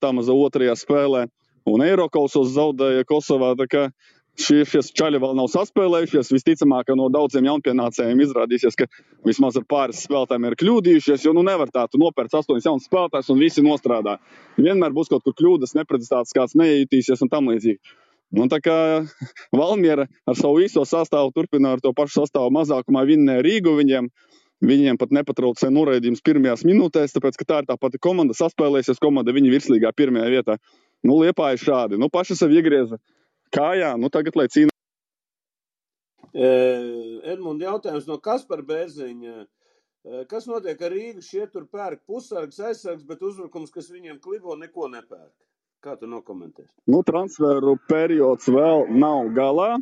[0.00, 1.26] tā maza otrajā spēlē,
[1.68, 3.52] un Eiropasos zaudēja Kosovā.
[3.60, 3.90] Šie,
[4.42, 6.32] šie čaļi vēl nav saspēlējušies.
[6.34, 8.88] Visticamāk, no daudziem jaunpienācējiem izrādīsies, ka
[9.26, 11.24] vismaz ar pāris spēlētājiem ir kļūdījušies.
[11.26, 14.18] Jo nu nevar tā, tu nopērci astoņus jaunus spēlētājus un visi nostrādā.
[14.60, 17.80] Vienmēr būs kaut kur kļūdas, neprezentētas, kāds neiejutīsies un tam līdzīgi.
[18.38, 18.76] Un tā kā
[19.56, 24.10] Valmiera ar savu īso sastāvu turpina ar to pašu sastāvu mazākumā vinnēja Rīgu, viņiem,
[24.62, 29.34] viņiem pat nepatraucē noraidījums pirmajās minūtēs, tāpēc, ka tā ir tā pati komanda, saspēlēsies komanda,
[29.34, 30.60] viņi virslīgā pirmajā vietā.
[31.02, 31.98] Nu, liepā ir šādi.
[31.98, 33.00] Nu, paši sev iegrieza
[33.54, 34.76] kājā, nu tagad lai cīnās.
[36.30, 39.46] Edmunds jautājums no Kaspara Bērziņa.
[40.30, 41.22] Kas notiek ar Rīgu?
[41.24, 45.34] Šie tur pērk pusargs, aizsargs, bet uzbrukums, kas viņiem klibo, neko nepērk.
[45.84, 46.70] Kā tu nokomentēsi?
[46.92, 49.74] Nu, transferu periods vēl nav galā.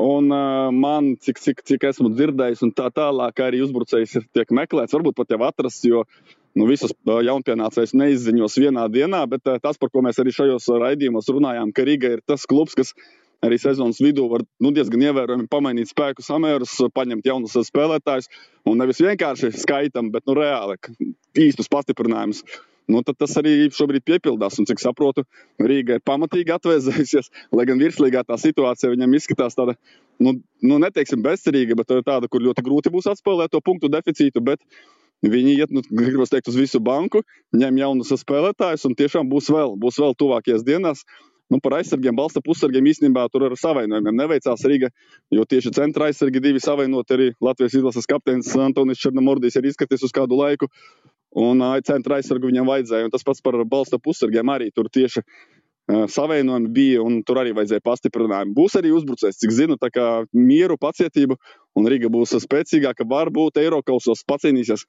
[0.00, 4.50] Un uh, man, cik, cik, cik esmu dzirdējis, un tā tālāk arī uzbrucējs ir tiek
[4.52, 6.02] meklēts, varbūt pat jau atrasts, jo
[6.56, 11.72] nu, visus jaunpienācējus neizziņos vienā dienā, bet tas, par ko mēs arī šajos raidījumos runājām,
[11.76, 12.94] ka Riga ir tas klubs, kas
[13.44, 18.30] arī sezonas vidū var nu, diezgan ievērojami pamainīt spēku samērus, paņemt jaunus spēlētājus
[18.66, 20.78] un nevis vienkārši skaitam, bet nu, reāli
[21.46, 22.42] īstus pastiprinājumus.
[22.86, 24.60] Nu, tas arī šobrīd piepildās.
[24.60, 25.24] Un, cik saprotu,
[25.58, 27.32] Rīga ir pamatīgi atvēsējusies.
[27.56, 29.74] Lai gan virslīgā tā situācija viņam izskatās tāda,
[30.22, 34.44] nu, nu neteiksim, bezcerīga, bet tāda, kur ļoti grūti būs atspēlēt to punktu deficītu.
[34.46, 34.62] Bet
[35.24, 37.22] viņi iet, nu, gribas teikt, uz visu banku,
[37.56, 41.06] ņem jaunus spēlētājus un tiešām būs vēl, būs vēl tuvākajās dienās.
[41.46, 44.90] Nu, par aizsargiem, balsta pusargiem īstenībā tur ar savainojumiem neveicās Rīga,
[45.30, 50.14] jo tieši centra aizsargi divi savainoti arī Latvijas izlases kapteinis Antonis Černomordijs ir izskaties uz
[50.14, 50.66] kādu laiku.
[51.36, 53.06] Un centra aizsargu viņam vajadzēja.
[53.06, 55.22] Un tas pats par balsta pusargiem arī tur tieši
[55.86, 58.56] savienojumi bija, un tur arī vajadzēja pastiprinājumu.
[58.56, 61.36] Būs arī uzbrucējs, cik zinu, tā kā mieru, pacietību,
[61.78, 63.06] un Riga būs spēcīgāka.
[63.06, 64.82] Varbūt Eiropasos pacīnīsies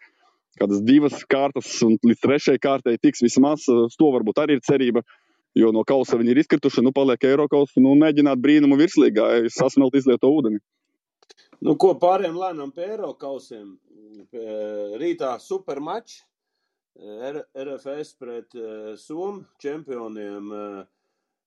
[0.60, 3.68] kādas divas kārtas, un līdz trešajai kārtai tiks vismaz.
[3.70, 5.04] Uz to varbūt arī ir cerība.
[5.58, 10.30] Jo no kausa viņi ir izkrituši, nu paliek Eiropas, nu mēģināt brīnumu virslīgā, sasmelt izlieto
[10.30, 10.62] ūdeni.
[11.66, 13.72] Nu, ko pārējiem lēnām pie Eirokausiem?
[15.02, 16.22] Rītā supermačs.
[16.98, 18.56] RFS pret
[18.98, 20.52] Somu čempioniem.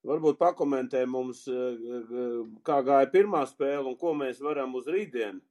[0.06, 1.42] Varbūt pakomentē mums,
[2.64, 5.42] kā gāja pirmā spēle un ko mēs varam uz rītdienu.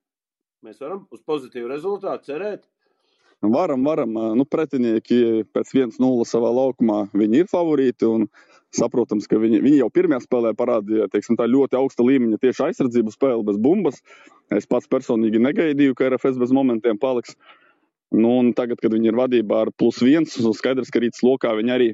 [0.66, 2.66] Mēs varam uz pozitīvu rezultātu cerēt.
[3.42, 4.16] Varam, varam.
[4.36, 8.08] Nu, pretinieki pēc 1-0 savā laukumā viņi ir favorīti.
[8.10, 8.28] Un
[8.76, 13.48] saprotams, ka viņi, viņi jau pirmajā spēlē parādīja teiksim, ļoti augsta līmeņa tieši aizsardzības spēli
[13.48, 14.04] bez bumbas.
[14.54, 17.38] Es pats personīgi negaidīju, ka RFS bez momentiem paliks.
[18.12, 21.74] Nu, tagad, kad viņi ir vadībā ar plus viens, un skaidrs, ka rītas lokā viņi
[21.74, 21.90] arī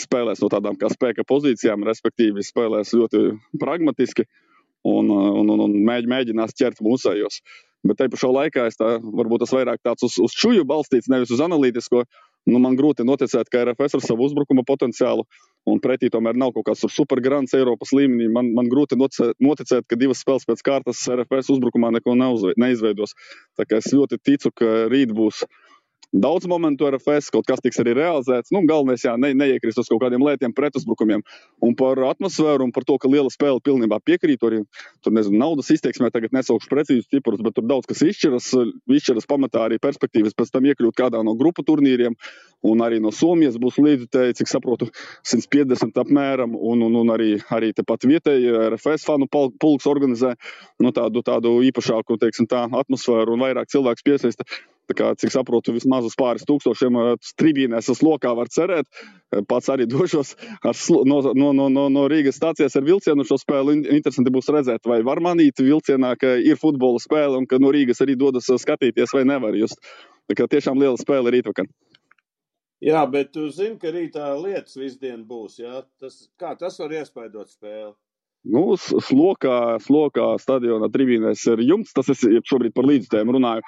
[0.00, 3.24] spēlēs no tādām kā spēka pozīcijām, respektīvi spēlēs ļoti
[3.60, 4.26] pragmatiski
[4.86, 7.40] un, un, un, un mēģ, mēģinās ķert mūsējos.
[7.86, 11.32] Bet te pašā laikā es tā, varbūt tas vairāk tāds uz, uz čuju balstīts, nevis
[11.32, 12.04] uz analītisko.
[12.48, 15.26] Nu, man grūti noticēt, ka RFS ar savu uzbrukuma potenciālu
[15.68, 18.30] un pretī tomēr nav kaut kāds supergrants Eiropas līmenī.
[18.32, 23.12] Man, man grūti noticēt, ka divas spēles pēc kārtas RFS uzbrukumā neko neizveidos.
[23.60, 25.44] Tā kā es ļoti ticu, ka rīt būs
[26.10, 28.50] Daudz momentu RFS, kaut kas tiks arī realizēts.
[28.50, 31.20] Nu, galvenais, jā, ne, neiekrist uz kaut kādiem lētiem pretuzbrukumiem.
[31.62, 34.48] Un par atmosfēru un par to, ka liela spēle pilnībā piekrītu.
[34.48, 34.58] Arī
[35.06, 38.48] tur, nezinu, naudas izteiksmē tagad nesaukšu precīzus ciprus, bet tur daudz kas izšķiras.
[38.90, 42.18] Izšķiras pamatā arī perspektīvas pēc tam iekļūt kādā no grupu turnīriem.
[42.66, 44.90] Un arī no Somijas būs līdzekļi, cik saprotu,
[45.30, 46.58] 150 apmēram.
[46.58, 50.34] Un, un, un arī, arī tepat vietēji RFS fanu pulks organizē
[50.82, 54.48] nu, tādu, tādu īpašāku teiksim, tā, atmosfēru un vairāk cilvēku piesaista.
[54.96, 56.96] Kā, cik saprotu, vismaz uz pāris tūkstošiem
[57.38, 58.88] tribīnēs uz lokā var cerēt.
[59.50, 60.34] Pats arī došos
[60.74, 63.78] slo, no, no, no, no, no Rīgas stācijas ar vilcienu šo spēli.
[63.96, 68.02] Interesanti būs redzēt, vai var manīt vilcienā, ka ir futbola spēle un ka no Rīgas
[68.04, 69.78] arī dodas skatīties, vai nevar just.
[70.30, 71.66] Tā kā tiešām liela spēle rītvakar.
[72.80, 75.58] Jā, bet tu zini, ka rītā lietas visdien būs.
[75.60, 75.82] Jā?
[76.00, 77.92] Tas, kā tas var iespaidot spēli?
[78.40, 81.92] Nu, slokā, slokā stadionā tribīnēs ir jumts.
[81.92, 83.64] Tas es šobrīd par līdzstājiem runāju.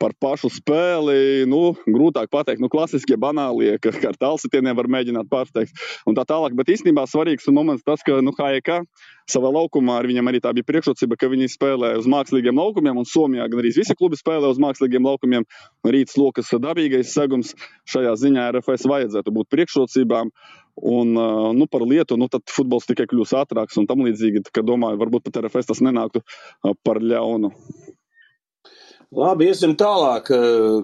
[0.00, 5.72] Par pašu spēli, nu, grūtāk pateikt, nu, klasiskie banālie, ka ar tālsitieniem var mēģināt pārsteigt
[6.08, 6.56] un tā tālāk.
[6.56, 8.84] Bet īstenībā svarīgs moments tas, ka, nu, HEK
[9.30, 13.08] savā laukumā ar viņiem arī tā bija priekšrocība, ka viņi spēlē uz mākslīgiem laukumiem, un
[13.08, 15.46] Somijā gan arī visi klubi spēlē uz mākslīgiem laukumiem.
[15.86, 17.54] Rīts lokas dabīgais segums
[17.88, 20.32] šajā ziņā RFS vajadzētu būt priekšrocībām.
[20.80, 24.44] Un nu, par lietu, nu, tad futbols tikai kļūs ātrāks un tam līdzīgi.
[24.48, 26.22] Tad, domāju, varbūt pat RFS tas nenāktu
[26.86, 27.52] par ļaunu.
[29.10, 30.28] Labi, iesim tālāk.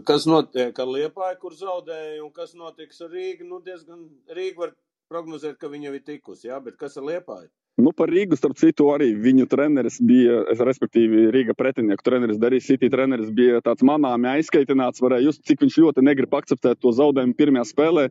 [0.06, 3.46] Kas notiek ar Liepāju, kur zaudēja, un kas notiks ar Rīgu?
[3.46, 4.02] Nu, diezgan
[4.34, 4.72] Rīga var
[5.10, 7.48] prognozēt, ka viņa ir tikusi, jā, bet kas ar Liepāju?
[7.76, 12.64] Nu, par Rīgu, starp citu, arī viņu treneris bija, es, respektīvi, Rīga pretinieku treneris, Darīs
[12.64, 17.36] City treneris bija tāds manāmi aizskaitināts, varēja just, cik viņš ļoti negrib akceptēt to zaudējumu
[17.36, 18.06] pirmajā spēlē.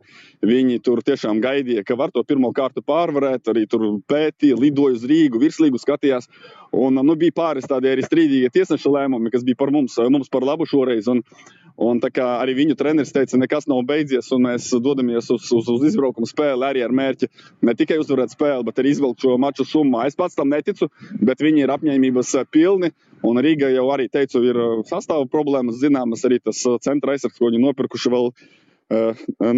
[0.46, 5.08] Viņi tur tiešām gaidīja, ka var to pirmo kārtu pārvarēt, arī tur pētīja, lidoja uz
[5.10, 6.30] Rīgu, virslīgu skatījās.
[6.70, 10.46] Un, nu, bija pāris tādi arī strīdīgi tiesneša lēmumi, kas bija par mums, mums par
[10.46, 11.10] labu šoreiz.
[11.10, 11.26] Un,
[11.76, 16.28] Un arī viņu treneris teica, nekas nav beidzies, un mēs dodamies uz, uz, uz izbraukumu
[16.28, 17.28] spēli arī ar mērķi
[17.68, 20.06] ne tikai uzvarēt spēli, bet arī izvilkt šo maču summā.
[20.08, 20.88] Es pats tam neticu,
[21.20, 22.94] bet viņi ir apņēmības pilni.
[23.26, 27.60] Un Rīga jau arī teicu, ir sastāvā problēmas, zināmas arī tas centra aizsargs, ko viņi
[27.66, 28.30] nopirkuši vēl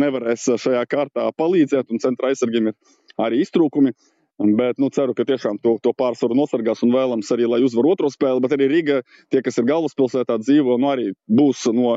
[0.03, 2.79] nevarēs šajā kārtā palīdzēt, un centra aizsargiem ir
[3.21, 3.95] arī iztrūkumi.
[4.39, 8.11] Bet nu, ceru, ka tiešām to, to pārsvaru nosargās un vēlams arī, lai uzvar otro
[8.13, 8.43] spēli.
[8.45, 8.99] Bet arī Riga,
[9.33, 11.97] tie, kas ir galvaspilsētā dzīvo, nu, arī būs no,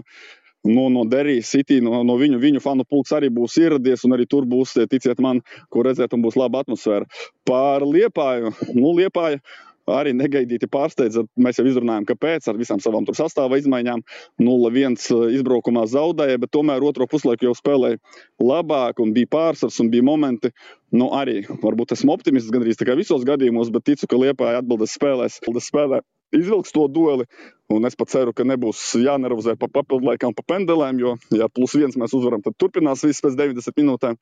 [0.65, 4.25] no, no Derijas City, no, no viņu, viņu fanu pulks arī būs ieradies, un arī
[4.29, 7.05] tur būs, ticiet man, ko redzēt, un būs laba atmosfēra.
[7.45, 9.41] Par Liepāju, nu, Liepāju
[9.97, 11.23] arī negaidīti pārsteidza.
[11.41, 14.03] Mēs jau izrunājām, kāpēc ar visām savām sastāvā izmaiņām
[14.41, 17.99] 0-1 uh, izbraukumā zaudēja, bet tomēr otro puslaiku jau spēlēja
[18.41, 20.53] labāk un bija pārsvars un bija momenti.
[20.91, 24.97] Nu, arī varbūt esmu optimists gandrīz tā kā visos gadījumos, bet ticu, ka Liepā atbildes
[24.97, 25.39] spēlēs.
[25.41, 27.25] spēlē izvilks to dueli.
[27.71, 29.71] Un es pat ceru, ka nebūs jānervozē par
[30.03, 34.17] laikam, pa pendelēm, jo, ja plus viens mēs uzvaram, tad turpinās viss pēc 90 minūtēm.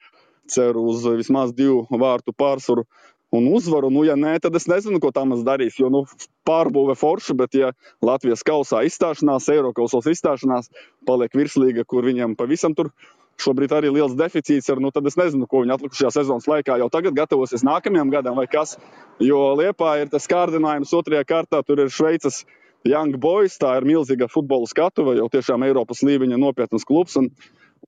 [0.49, 2.87] Ceru uz vismaz divu vārtu pārsvaru
[3.35, 3.91] un uzvaru.
[3.93, 5.77] Nu, ja nē, tad es nezinu, ko Tamas darīs.
[5.79, 6.03] Jo nu,
[6.49, 7.71] pārbūve forša, bet ja
[8.05, 10.71] Latvijas kausā izstāšanās, Eiropasos izstāšanās,
[11.07, 12.93] paliek virslīga, kur viņam pavisam tur
[13.39, 16.89] šobrīd arī liels deficīts ir, nu, tad es nezinu, ko viņi atlikušajā sezonas laikā jau
[16.91, 18.75] tagad gatavosies nākamajam gadam vai kas.
[19.23, 22.43] Jo Liepā ir tas kārdinājums otrajā kārtā, tur ir Šveices.
[22.87, 27.17] Young Boys, tā ir milzīga futbola skatuve, jau tiešām Eiropas līmeņa nopietnas klubs.
[27.19, 27.27] Un,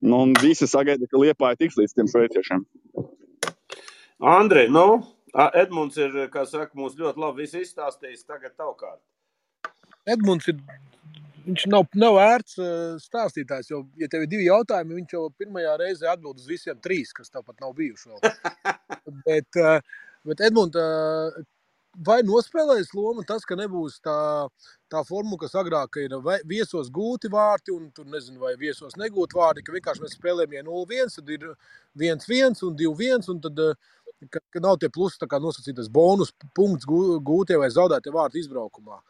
[0.03, 2.65] nu, un visi sagaida, ka Liepā ir tiks līdz tiem šveiciešiem.
[4.31, 4.99] Andrej, nu,
[5.33, 8.25] Edmunds ir, kā saka, mums ļoti labi izstāstījis.
[8.27, 9.71] Tagad tavu kārtu.
[10.09, 10.59] Edmunds ir.
[11.41, 12.59] Viņš nav, nav vērts
[13.01, 17.09] stāstītājs, jo, ja tev ir divi jautājumi, viņš jau pirmajā reizē atbild uz visiem trīs,
[17.17, 18.35] kas tev pat nav bijuši vēl.
[19.25, 19.57] bet,
[20.29, 20.77] bet Edmunds,
[22.07, 24.15] vai nospēlēs lomu tas, ka nebūs tā,
[24.91, 26.15] tā formula, kas agrāk ir
[26.47, 30.63] viesos gūti vārti, un tur nezinu, vai viesos negūti vārti, ka vienkārši mēs spēlējam, ja
[30.67, 31.49] 0-1, tad ir
[31.99, 33.63] 1-1 un 2-1, un tad,
[34.29, 39.01] ka, ka nav tie plusi, nosacītas bonus punkts gūtie vai zaudētie vārti izbraukumā.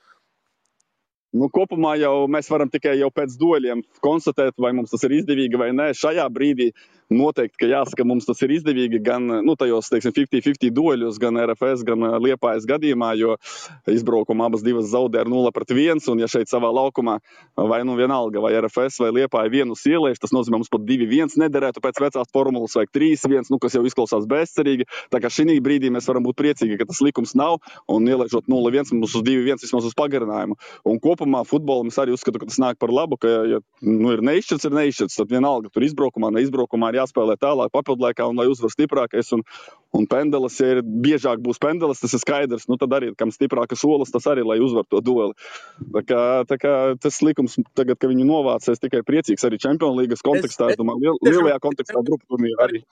[1.31, 5.59] Nu, kopumā jau mēs varam tikai jau pēc dueliem konstatēt, vai mums tas ir izdevīgi
[5.59, 5.91] vai nē.
[5.95, 6.71] Šajā brīdī
[7.11, 12.07] noteikti, ka jāsaka, mums tas ir izdevīgi gan nu, tajos 50-50 dueļos, gan RFS, gan
[12.23, 13.37] Liepājas gadījumā, jo
[13.91, 16.03] izbraukumā abas divas zaudē ar 0 pret 1.
[16.11, 17.19] Un, ja šeit savā laukumā
[17.57, 21.83] vai nu vienalga, vai RFS vai Liepāja vienu ieliež, tas nozīmē, mums pat 2-1 nederētu
[21.83, 24.87] pēc vecās formulas, vai 3-1, nu, kas jau izklausās bezcerīgi.
[25.11, 27.59] Tā kā šī brīdī mēs varam būt priecīgi, ka tas likums nav
[27.91, 30.57] un ieliežot 0-1, mums uz 2-1 vismaz uz pagarinājumu.
[30.87, 34.23] Un kopumā futbolam es arī uzskatu, ka tas nāk par labu, ka, ja nu, ir
[34.25, 38.71] neizšķirts, ir neizšķirts, tad vienalga tur izbraukumā, neizbraukumā ir jāspēlē tālāk, papildlaikā, un lai uzvar
[38.73, 39.33] stiprākais.
[39.35, 39.43] Un,
[39.97, 42.69] un pendelis, ja ir biežāk būs pendelis, tas ir skaidrs.
[42.71, 45.35] Nu, tad arī, kam stiprākas solis, tas arī, lai uzvar to dueli.
[45.97, 50.21] Tā kā, tā kā tas likums, tagad, kad viņu novācēs, tikai priecīgs arī Champions League
[50.23, 50.71] kontekstā.
[50.71, 52.85] Es, es domāju, liel, lielajā kontekstā, grupu turnīrā arī.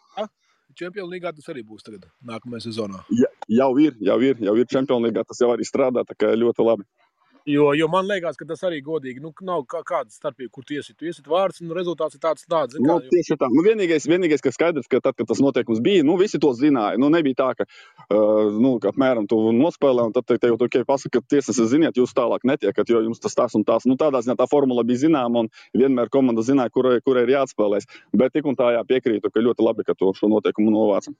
[0.80, 3.02] Champions League tas arī būs tagad, nākamajā sezonā.
[3.16, 6.32] Ja, jau ir, jau ir, jau ir Champions League, tas jau arī strādā, tā kā
[6.38, 6.88] ļoti labi.
[7.50, 9.22] Jo, jo man liekas, ka tas arī godīgi.
[9.24, 10.96] Nu, nav kā, kāda starpība, kur tu iesit.
[11.00, 13.50] Tu iesit vārds, un rezultāts ir tāds, tāds nu, tieši tā.
[13.50, 17.00] Nu, vienīgais, vienīgais, kas skaidrs, ka tad, kad tas noteikums bija, nu, visi to zināja.
[17.02, 17.68] Nu, nebija tā, ka,
[18.14, 21.62] uh, nu, ka apmēram tu nospēlē, un tad te, te jau tikai pasaka, ka tiesas
[21.74, 23.90] ziniet, jūs tālāk netiekat, jo jums tas tas un tās.
[23.90, 27.90] Nu, tādā ziņā tā formula bija zināma, un vienmēr komanda zināja, kurai, kurai ir jāatspēlēs.
[28.14, 31.16] Bet tik un tā jā, piekrītu, ka ļoti labi, ka to šo noteikumu novāca.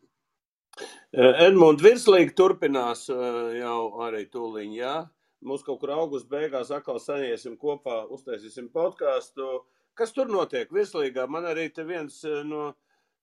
[1.10, 5.10] Edmunds virslīgi turpinās jau arī tūlīt.
[5.42, 9.62] Mums kaut kur augusta beigās atkal saņemsim kopā, uztaisīsim podkāstu.
[9.96, 11.28] Kas tur notiek virslīgā?
[11.32, 12.74] Man arī te viens eh, no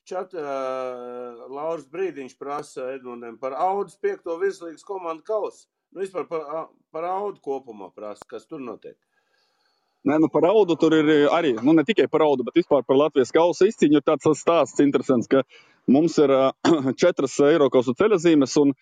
[0.07, 5.67] čata uh, Lauris Brīdiņš prasa Edmundam par Audus piekto virslīgas komandu kausu.
[5.91, 8.97] Nu, vispār par, par Audu kopumā prasa, kas tur notiek.
[10.07, 12.99] Nē, nu par audu tur ir arī, nu ne tikai par audu, bet vispār par
[13.01, 13.99] Latvijas kausa izcīņu.
[13.99, 15.43] Ir tāds stāsts interesants, ka
[15.87, 16.32] mums ir
[17.03, 18.74] četras eiro kausa ceļazīmes, un,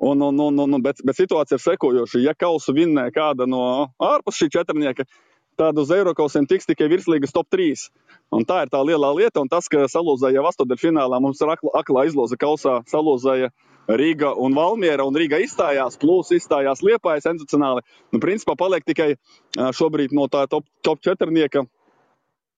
[0.00, 2.22] un, un, un, un, bet, bet situācija ir sekojoša.
[2.24, 3.62] Ja kausu vinnē kāda no
[4.02, 5.06] ārpus šī četrnieka,
[5.56, 7.86] tad uz Eiropausiem tiks tikai virslīgas top 3.
[8.36, 11.72] Un tā ir tā lielā lieta, un tas, ka salūzēja jau astotdaļfinālā, mums ir akla,
[11.80, 13.52] aklā izloze kausā salūzēja
[13.86, 17.84] Rīga un Valmiera, un Rīga izstājās, plus izstājās Liepājas sensacionāli.
[18.10, 19.12] Nu, principā paliek tikai
[19.54, 21.62] šobrīd no tā top, top četrnieka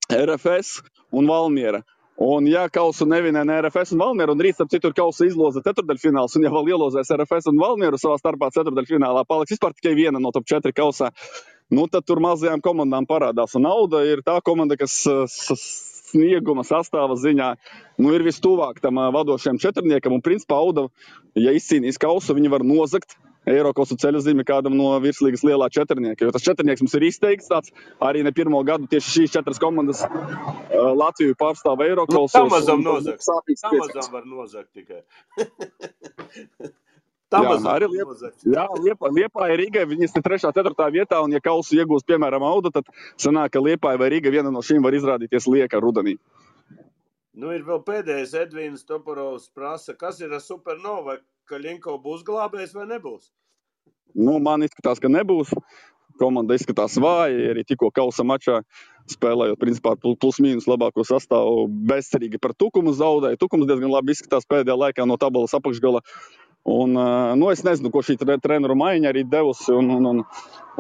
[0.09, 0.81] RFS
[1.13, 1.83] un Valmiera.
[2.19, 6.35] Un, ja kausu nevinē ne RFS un Valmiera, un rīt, ap citur, kausa izloza ceturdaļfināls,
[6.35, 10.33] un ja vēl ielozēs RFS un Valmieru savā starpā ceturdaļfinālā, paliks vispār tikai viena no
[10.35, 11.13] top 4 kausā.
[11.71, 13.55] Nu, tad tur mazajām komandām parādās.
[13.55, 14.97] Un nauda ir tā komanda, kas
[16.09, 17.53] snieguma sastāva ziņā
[18.03, 20.19] nu, ir vistuvāk tam vadošajam četrniekam.
[20.19, 20.89] Un, principā, Auda,
[21.39, 23.15] ja izcīnīs kausu, viņi var nozagt
[23.49, 26.27] Eiropas ceļu zīmi kādam no virslīgas lielā četrnieka.
[26.27, 27.73] Jo tas četrnieks mums ir izteikts tāds
[28.05, 28.89] arī ne pirmo gadu.
[28.91, 32.17] Tieši šīs četras komandas uh, Latviju pārstāv Eiropas.
[32.17, 33.25] Nu, Samazam nozagt.
[33.25, 35.03] Samazam var nozagt tikai.
[37.33, 39.87] Tā jā, arī Liepa, jā, Liepa, Liepa ir Rīgai.
[39.91, 40.43] Viņas ir 3.
[40.49, 40.91] un 4.
[40.95, 42.89] vietā, un, ja kausu iegūs, piemēram, Auda, tad
[43.21, 46.19] sanāk, ka Liepa vai Rīga viena no šīm var izrādīties lieka rudenī.
[47.39, 52.75] Nu, ir vēl pēdējais Edvīns Toporovs prasa, kas ir ar Supernova, vai Kaļinko būs glābējs
[52.75, 53.29] vai nebūs?
[54.19, 55.53] Nu, man izskatās, ka nebūs.
[56.19, 58.57] Komanda izskatās vāja, arī tikko kausa mačā
[59.13, 61.69] spēlējot, principā, plus-mínus labāko sastāvu.
[61.87, 63.39] Bezcerīgi par tukumu zaudēja.
[63.39, 66.03] Tukums diezgan labi izskatās pēdējā laikā no tabulas apakšgala.
[66.69, 66.93] Un,
[67.41, 69.71] nu, es nezinu, ko šī treneru maiņa arī devusi.
[69.73, 70.19] Un, un, un,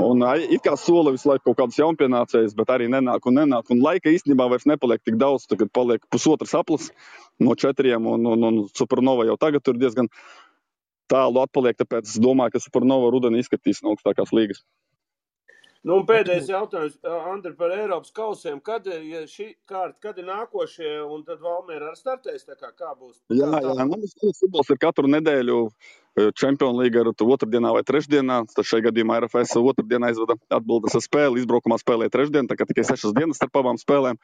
[0.04, 3.72] un it kā sola visu laiku kaut kādas jaunpienācējas, bet arī nenāk un nenāk.
[3.72, 5.46] Un laika īstenībā vairs nepaliek tik daudz.
[5.48, 6.90] Tagad paliek pusotras aplis
[7.40, 10.12] no četriem, un, un, un Supernova jau tagad ir diezgan
[11.08, 11.78] tālu atpaliek.
[11.80, 14.60] Tāpēc es domāju, ka Supernova rudenī izskatīs no augstākās līgas.
[15.86, 18.58] Nu, un pēdējais jautājums, Andri, par Eiropas kausiem.
[18.64, 22.90] Kad, ja šī kārta, kad ir nākošie, un tad Valmiera ar startēs, tā kā, kā
[22.98, 23.20] būs?
[23.30, 25.60] Jā, jā, mums futbols ir katru nedēļu
[26.34, 28.40] Champions League ar otrdienā vai trešdienā.
[28.50, 31.44] Tad šajā gadījumā RFS otrdienā aizvada atbildes ar spēli.
[31.44, 34.18] Izbraukumā spēlē trešdien, tā kā tikai sešas dienas starp abām spēlēm.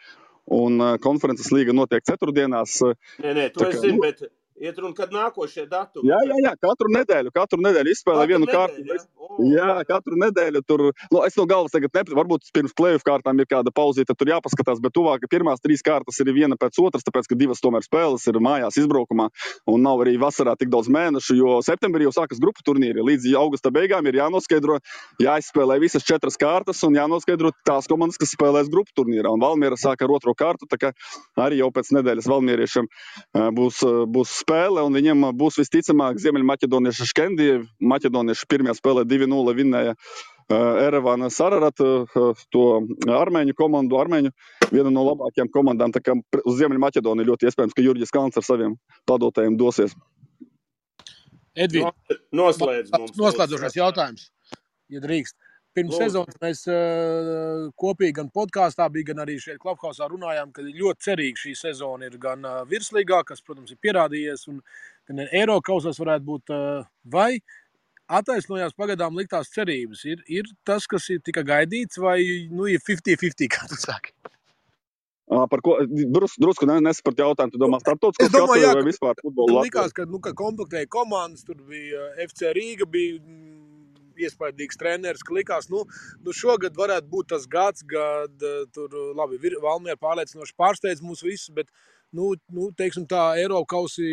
[0.55, 2.81] Un konferences līga notiek ceturtdienās.
[3.23, 4.27] Nē, nē, to kā, es zinu, nu, bet
[4.63, 6.07] Iet runa, kad nākošie datumi.
[6.07, 8.83] Jā, jā, jā, katru nedēļu, katru nedēļu izspēlē katru vienu kārtu.
[8.87, 8.99] Ja?
[9.19, 9.41] Oh.
[9.51, 13.49] Jā, katru nedēļu tur, nu, es no galvas tagad nepratu, varbūt pirms plēju kārtām ir
[13.51, 17.39] kāda pauzīte, tur jāpaskatās, bet tuvāk pirmās trīs kārtas ir viena pēc otras, tāpēc, ka
[17.41, 19.27] divas tomēr spēles ir mājās izbraukumā
[19.75, 23.03] un nav arī vasarā tik daudz mēnešu, jo septembrī jau sākas grupu turnīri.
[23.03, 24.79] Līdz augusta beigām ir jānoskaidro,
[25.25, 29.35] jāizspēlē visas četras kārtas un jānoskaidro tās komandas, kas spēlēs grupu turnīrā.
[29.35, 30.95] Un Valmiera sāk ar otro kārtu, tā kā
[31.43, 32.91] arī jau pēc nedēļas Valmieriešiem
[33.59, 33.83] būs,
[34.15, 37.59] būs spēle, un viņiem būs visticamāk Ziemeļmaķedoniešu Škendija.
[37.81, 39.97] Maķedonieši pirmajā spēlē 2-0 vinnēja
[40.53, 41.81] Erevāna Sararat,
[42.53, 42.65] to
[43.09, 44.33] armēņu komandu, armēņu
[44.75, 45.95] viena no labākajām komandām.
[45.95, 48.77] Tā kā uz Ziemeļmaķedoniju ļoti iespējams, ka Jurģis Kalns ar saviem
[49.09, 49.97] padotajiem dosies.
[51.55, 51.95] Edvīna,
[52.35, 54.29] Noslēdz noslēdzošais jautājums,
[54.93, 55.37] ja drīkst.
[55.75, 56.05] Pirms Lūdzu.
[56.05, 61.55] sezonas mēs uh, kopīgi gan podkāstā, gan arī šeit klubhausā runājām, ka ļoti cerīgi šī
[61.59, 64.61] sezona ir gan uh, virslīgā, kas, protams, ir pierādījies, un
[65.09, 66.55] gan Eiropasos varētu būt.
[66.55, 67.41] Uh, vai
[68.07, 70.05] attaisnojās pagaidām liktās cerības?
[70.07, 72.21] Ir, ir tas, kas ir tika gaidīts, vai
[72.53, 74.15] nu, ir 50-50, kā tu saki?
[75.25, 78.11] Par ko drus, drusku ne- nesaprat jautājumu, tu domā skatu
[78.61, 79.71] jā, vai vispār futbolu Latvijā?
[79.71, 83.17] likās, ka, nu, ka komplektēja komandas, tur bija FC Rīga, bija
[84.21, 85.85] iespaidīgs treneris, ka likās, nu,
[86.25, 91.25] nu šogad varētu būt tas gads, kad uh, tur, uh, labi, Valmiera pārliecinoši pārsteidz mūs
[91.27, 91.71] visus, bet,
[92.15, 94.07] nu, nu teiksim tā, Eiropa kausi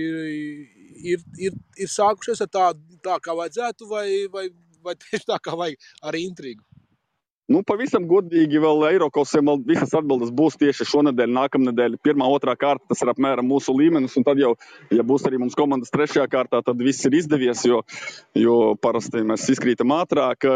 [1.14, 2.68] ir, ir, ir sākušies ar tā,
[3.06, 4.48] tā kā vajadzētu, vai, vai,
[4.84, 6.66] vai tieši tā kā vajag ar intrigu?
[7.52, 11.98] Nu, pavisam godīgi, vēl Eiropasiem vēl visas atbildes būs tieši šonadēļ, nākamnedēļ.
[12.06, 14.16] Pirmā, otrā kārta, tas ir apmēram mūsu līmenis.
[14.20, 14.54] Un tad jau,
[14.94, 17.82] ja būs arī mums komandas trešajā kārtā, tad viss ir izdevies, jo,
[18.40, 20.48] jo parasti mēs izkrītam ātrāk.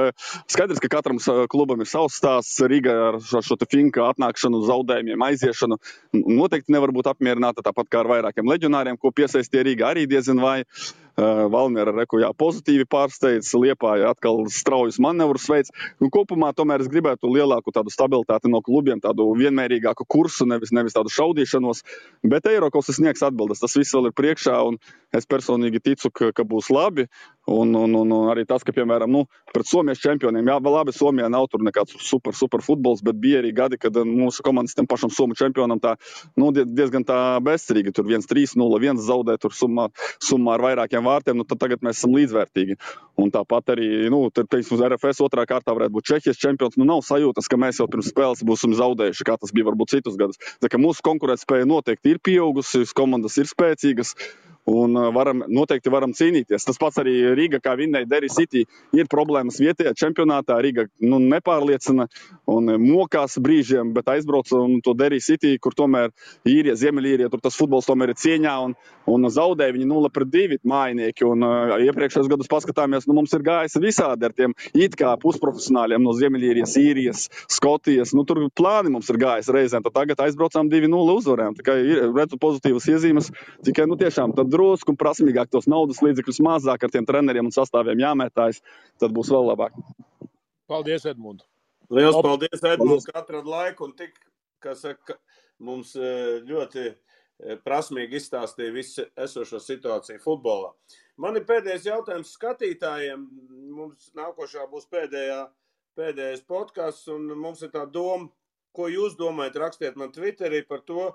[0.52, 1.20] Skaidrs, ka katram
[1.52, 2.64] klubam ir savs stāsts.
[2.64, 5.82] Rīga ar šo, šo te finka atnākšanu, zaudējumiem, aiziešanu
[6.16, 7.66] noteikti nevar būt apmierināta.
[7.66, 10.62] Tāpat kā ar vairākiem leģionāriem, ko piesaistīja Rīga, arī diezin vai.
[10.64, 15.72] Uh, Valmiera reku, jā, pozitīvi pārsteidz, Liepāja atkal straujus manevrus veids.
[16.04, 20.98] Un kopumā tomēr es gribētu lielāku tādu stabilitāti no klubiem, tādu vienmērīgāku kursu, nevis, nevis
[20.98, 21.86] tādu šaudīšanos.
[22.28, 24.80] Bet Eiropas sniegs atbildes, tas viss vēl ir priekšā, un
[25.16, 27.08] es personīgi ticu, ka, ka būs labi.
[27.46, 31.28] Un, un, un, un arī tas, ka, piemēram, nu, pret Somijas čempioniem, jā, labi, Somijā
[31.30, 34.88] nav tur nekāds super, super futbols, bet bija arī gadi, kad uh, mūsu komandas tam
[34.90, 35.96] pašam Somijas čempionam tā,
[36.42, 37.94] nu, die- diezgan tā bezcerīgi.
[37.98, 39.90] Tur 1-3, 0-1 zaudē, tur summā,
[40.24, 42.80] summā ar vairākiem vārtiem, nu, tad tagad mēs esam līdzvērtīgi.
[43.22, 46.80] Un tāpat arī, nu, tur, teiksim, uz RFS otrā kārtā varētu būt Čehijas čempions.
[46.82, 50.18] Nu, nav sajūtas, ka mēs jau pirms spēles būsim zaudējuši, kā tas bija varbūt citus
[50.20, 50.42] gadus.
[50.64, 54.16] Tā kā mūsu konkurētspēja noteikti ir pieaugusi, komandas ir spēcīgas.
[54.66, 56.64] Un varam, noteikti varam cīnīties.
[56.66, 58.64] Tas pats arī Rīga, kā vinnēja Derry City,
[58.98, 60.58] ir problēmas vietējā čempionātā.
[60.66, 62.08] Rīga nu, nepārliecina
[62.50, 66.10] un mokās brīžiem, bet aizbrauc to Derry City, kur tomēr
[66.50, 68.74] īrija, Ziemeļīrija, tur tas futbols tomēr ir cieņā un,
[69.12, 71.28] un zaudēja viņi 0 pret 2 mājinieki.
[71.30, 76.02] Un uh, iepriekšējos gados paskatāmies, nu mums ir gājis visādi ar tiem it kā pusprofesionāļiem
[76.02, 78.16] no Ziemeļīrijas, īrijas, Skotijas.
[78.18, 81.54] Nu, tur plāni mums ir gājis reizēm, tad tagad aizbraucām 2-0 uzvarēm.
[81.62, 81.78] Tikai
[82.10, 83.32] redzu pozitīvas iezīmes,
[83.66, 88.02] tikai nu tiešām tad drusku prasmīgāk tos naudas līdzekļus mazāk ar tiem treneriem un sastāviem
[88.02, 88.64] jāmētājas,
[89.02, 89.76] tad būs vēl labāk.
[90.72, 91.44] Paldies, Edmund!
[91.94, 94.16] Liels Op- paldies, Edmunds, ka atradi laiku un tik,
[94.74, 95.20] saka,
[95.62, 100.72] mums eh, ļoti eh, prasmīgi izstāstīja visu esošo situāciju futbolā.
[101.22, 103.28] Man ir pēdējais jautājums skatītājiem.
[103.76, 105.44] Mums nākošā būs pēdējā,
[106.00, 108.32] pēdējais podkāsts, un mums ir tā doma,
[108.76, 111.14] ko jūs domājat, rakstiet man Twitterī par to,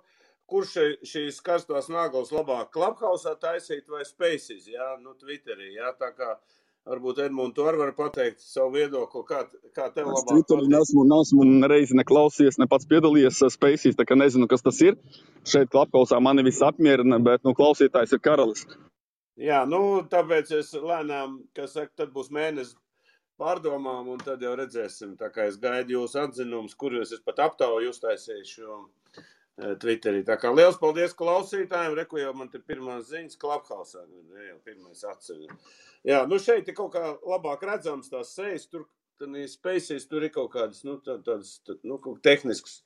[0.51, 0.77] kurš
[1.13, 6.35] šīs karstās naglas labāk klubhausā taisīt vai spaces, jā, nu Twitterī, jā, tā kā
[6.91, 9.45] varbūt Edmunds to var pateikt savu viedokli, kā,
[9.77, 10.75] kā tev Es labāk Twitterī patīk.
[10.75, 14.99] nesmu, nesmu reizi neklausījies, ne pats piedalījies spēcīs, tā kā nezinu, kas tas ir.
[15.49, 18.67] Šeit klapkausā mani viss apmierina, bet nu, klausītājs ir karalis.
[19.41, 22.77] Jā, nu, tāpēc es lēnām, kas saka, tad būs mēnesis
[23.41, 25.15] pārdomām, un tad jau redzēsim.
[25.21, 29.25] Tā kā es gaidu jūsu atzinumus, kurus es pat aptauju uztaisīšu eh,
[29.81, 30.23] Twitterī.
[30.27, 35.05] Tā kā liels paldies klausītājiem, reku jau man te pirmās ziņas klaphausā, ne jau pirmais
[35.05, 35.45] atceļ.
[36.09, 38.87] Jā, nu šeit ir kaut kā labāk redzams tās sejas, tur,
[39.21, 42.81] spēcīs, tur ir kaut kādas, nu, tā- tādas, tā- nu, kaut tehnisks,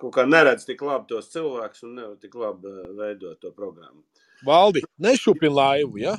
[0.00, 4.02] kaut kā neredz tik labi tos cilvēkus un nevar tik labi veidot to programmu.
[4.46, 6.16] Valdi, nešupini laivu, ja?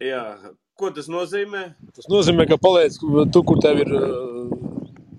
[0.00, 1.74] Jā, ko tas nozīmē?
[1.96, 2.98] Tas nozīmē, ka paliec
[3.32, 4.57] tur, kur tev ir uh,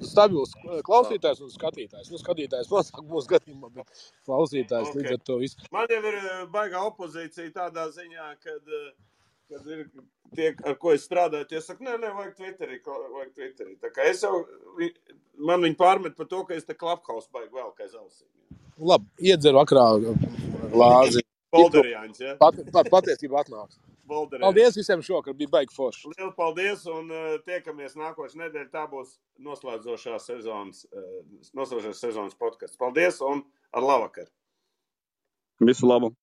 [0.06, 0.54] stabils
[0.88, 2.12] klausītājs un skatītājs.
[2.12, 4.98] Nu, skatītājs mazāk mūsu gadījumā, bet klausītājs Ok.
[5.00, 5.68] līdz ar to visu.
[5.76, 8.90] Man jau ir eh, baigā opozīcija tādā ziņā, kad, eh,
[9.52, 9.86] kad ir
[10.36, 13.78] tie, ar ko es strādāju, tie saka, nē, nē, vajag Twitterī, vajag Twitterī.
[13.82, 14.46] Tā kā es jau,
[15.38, 18.28] man viņi pārmet par to, ka es te klaphaus baigi vēl kā zausīm.
[18.80, 19.88] Labi, iedzeru vakarā
[20.72, 21.26] glāzi.
[21.50, 22.36] Bolderjāņs, ja?
[22.38, 23.80] Pat, pat, patiesībā atnāks.
[24.10, 24.46] Bolderjāņs.
[24.48, 26.12] Paldies visiem šokar, bija baigi forši.
[26.16, 28.70] Liels paldies un uh, tiekamies nākošais nedēļa.
[28.74, 31.08] Tā būs noslēdzošā sezonas, uh,
[31.58, 32.80] noslēdzošās sezonas podkāsts.
[32.82, 34.30] Paldies un ar labvakar!
[35.60, 36.14] Visu labu!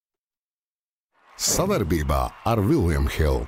[1.36, 3.44] Savarbībā ar William Hill.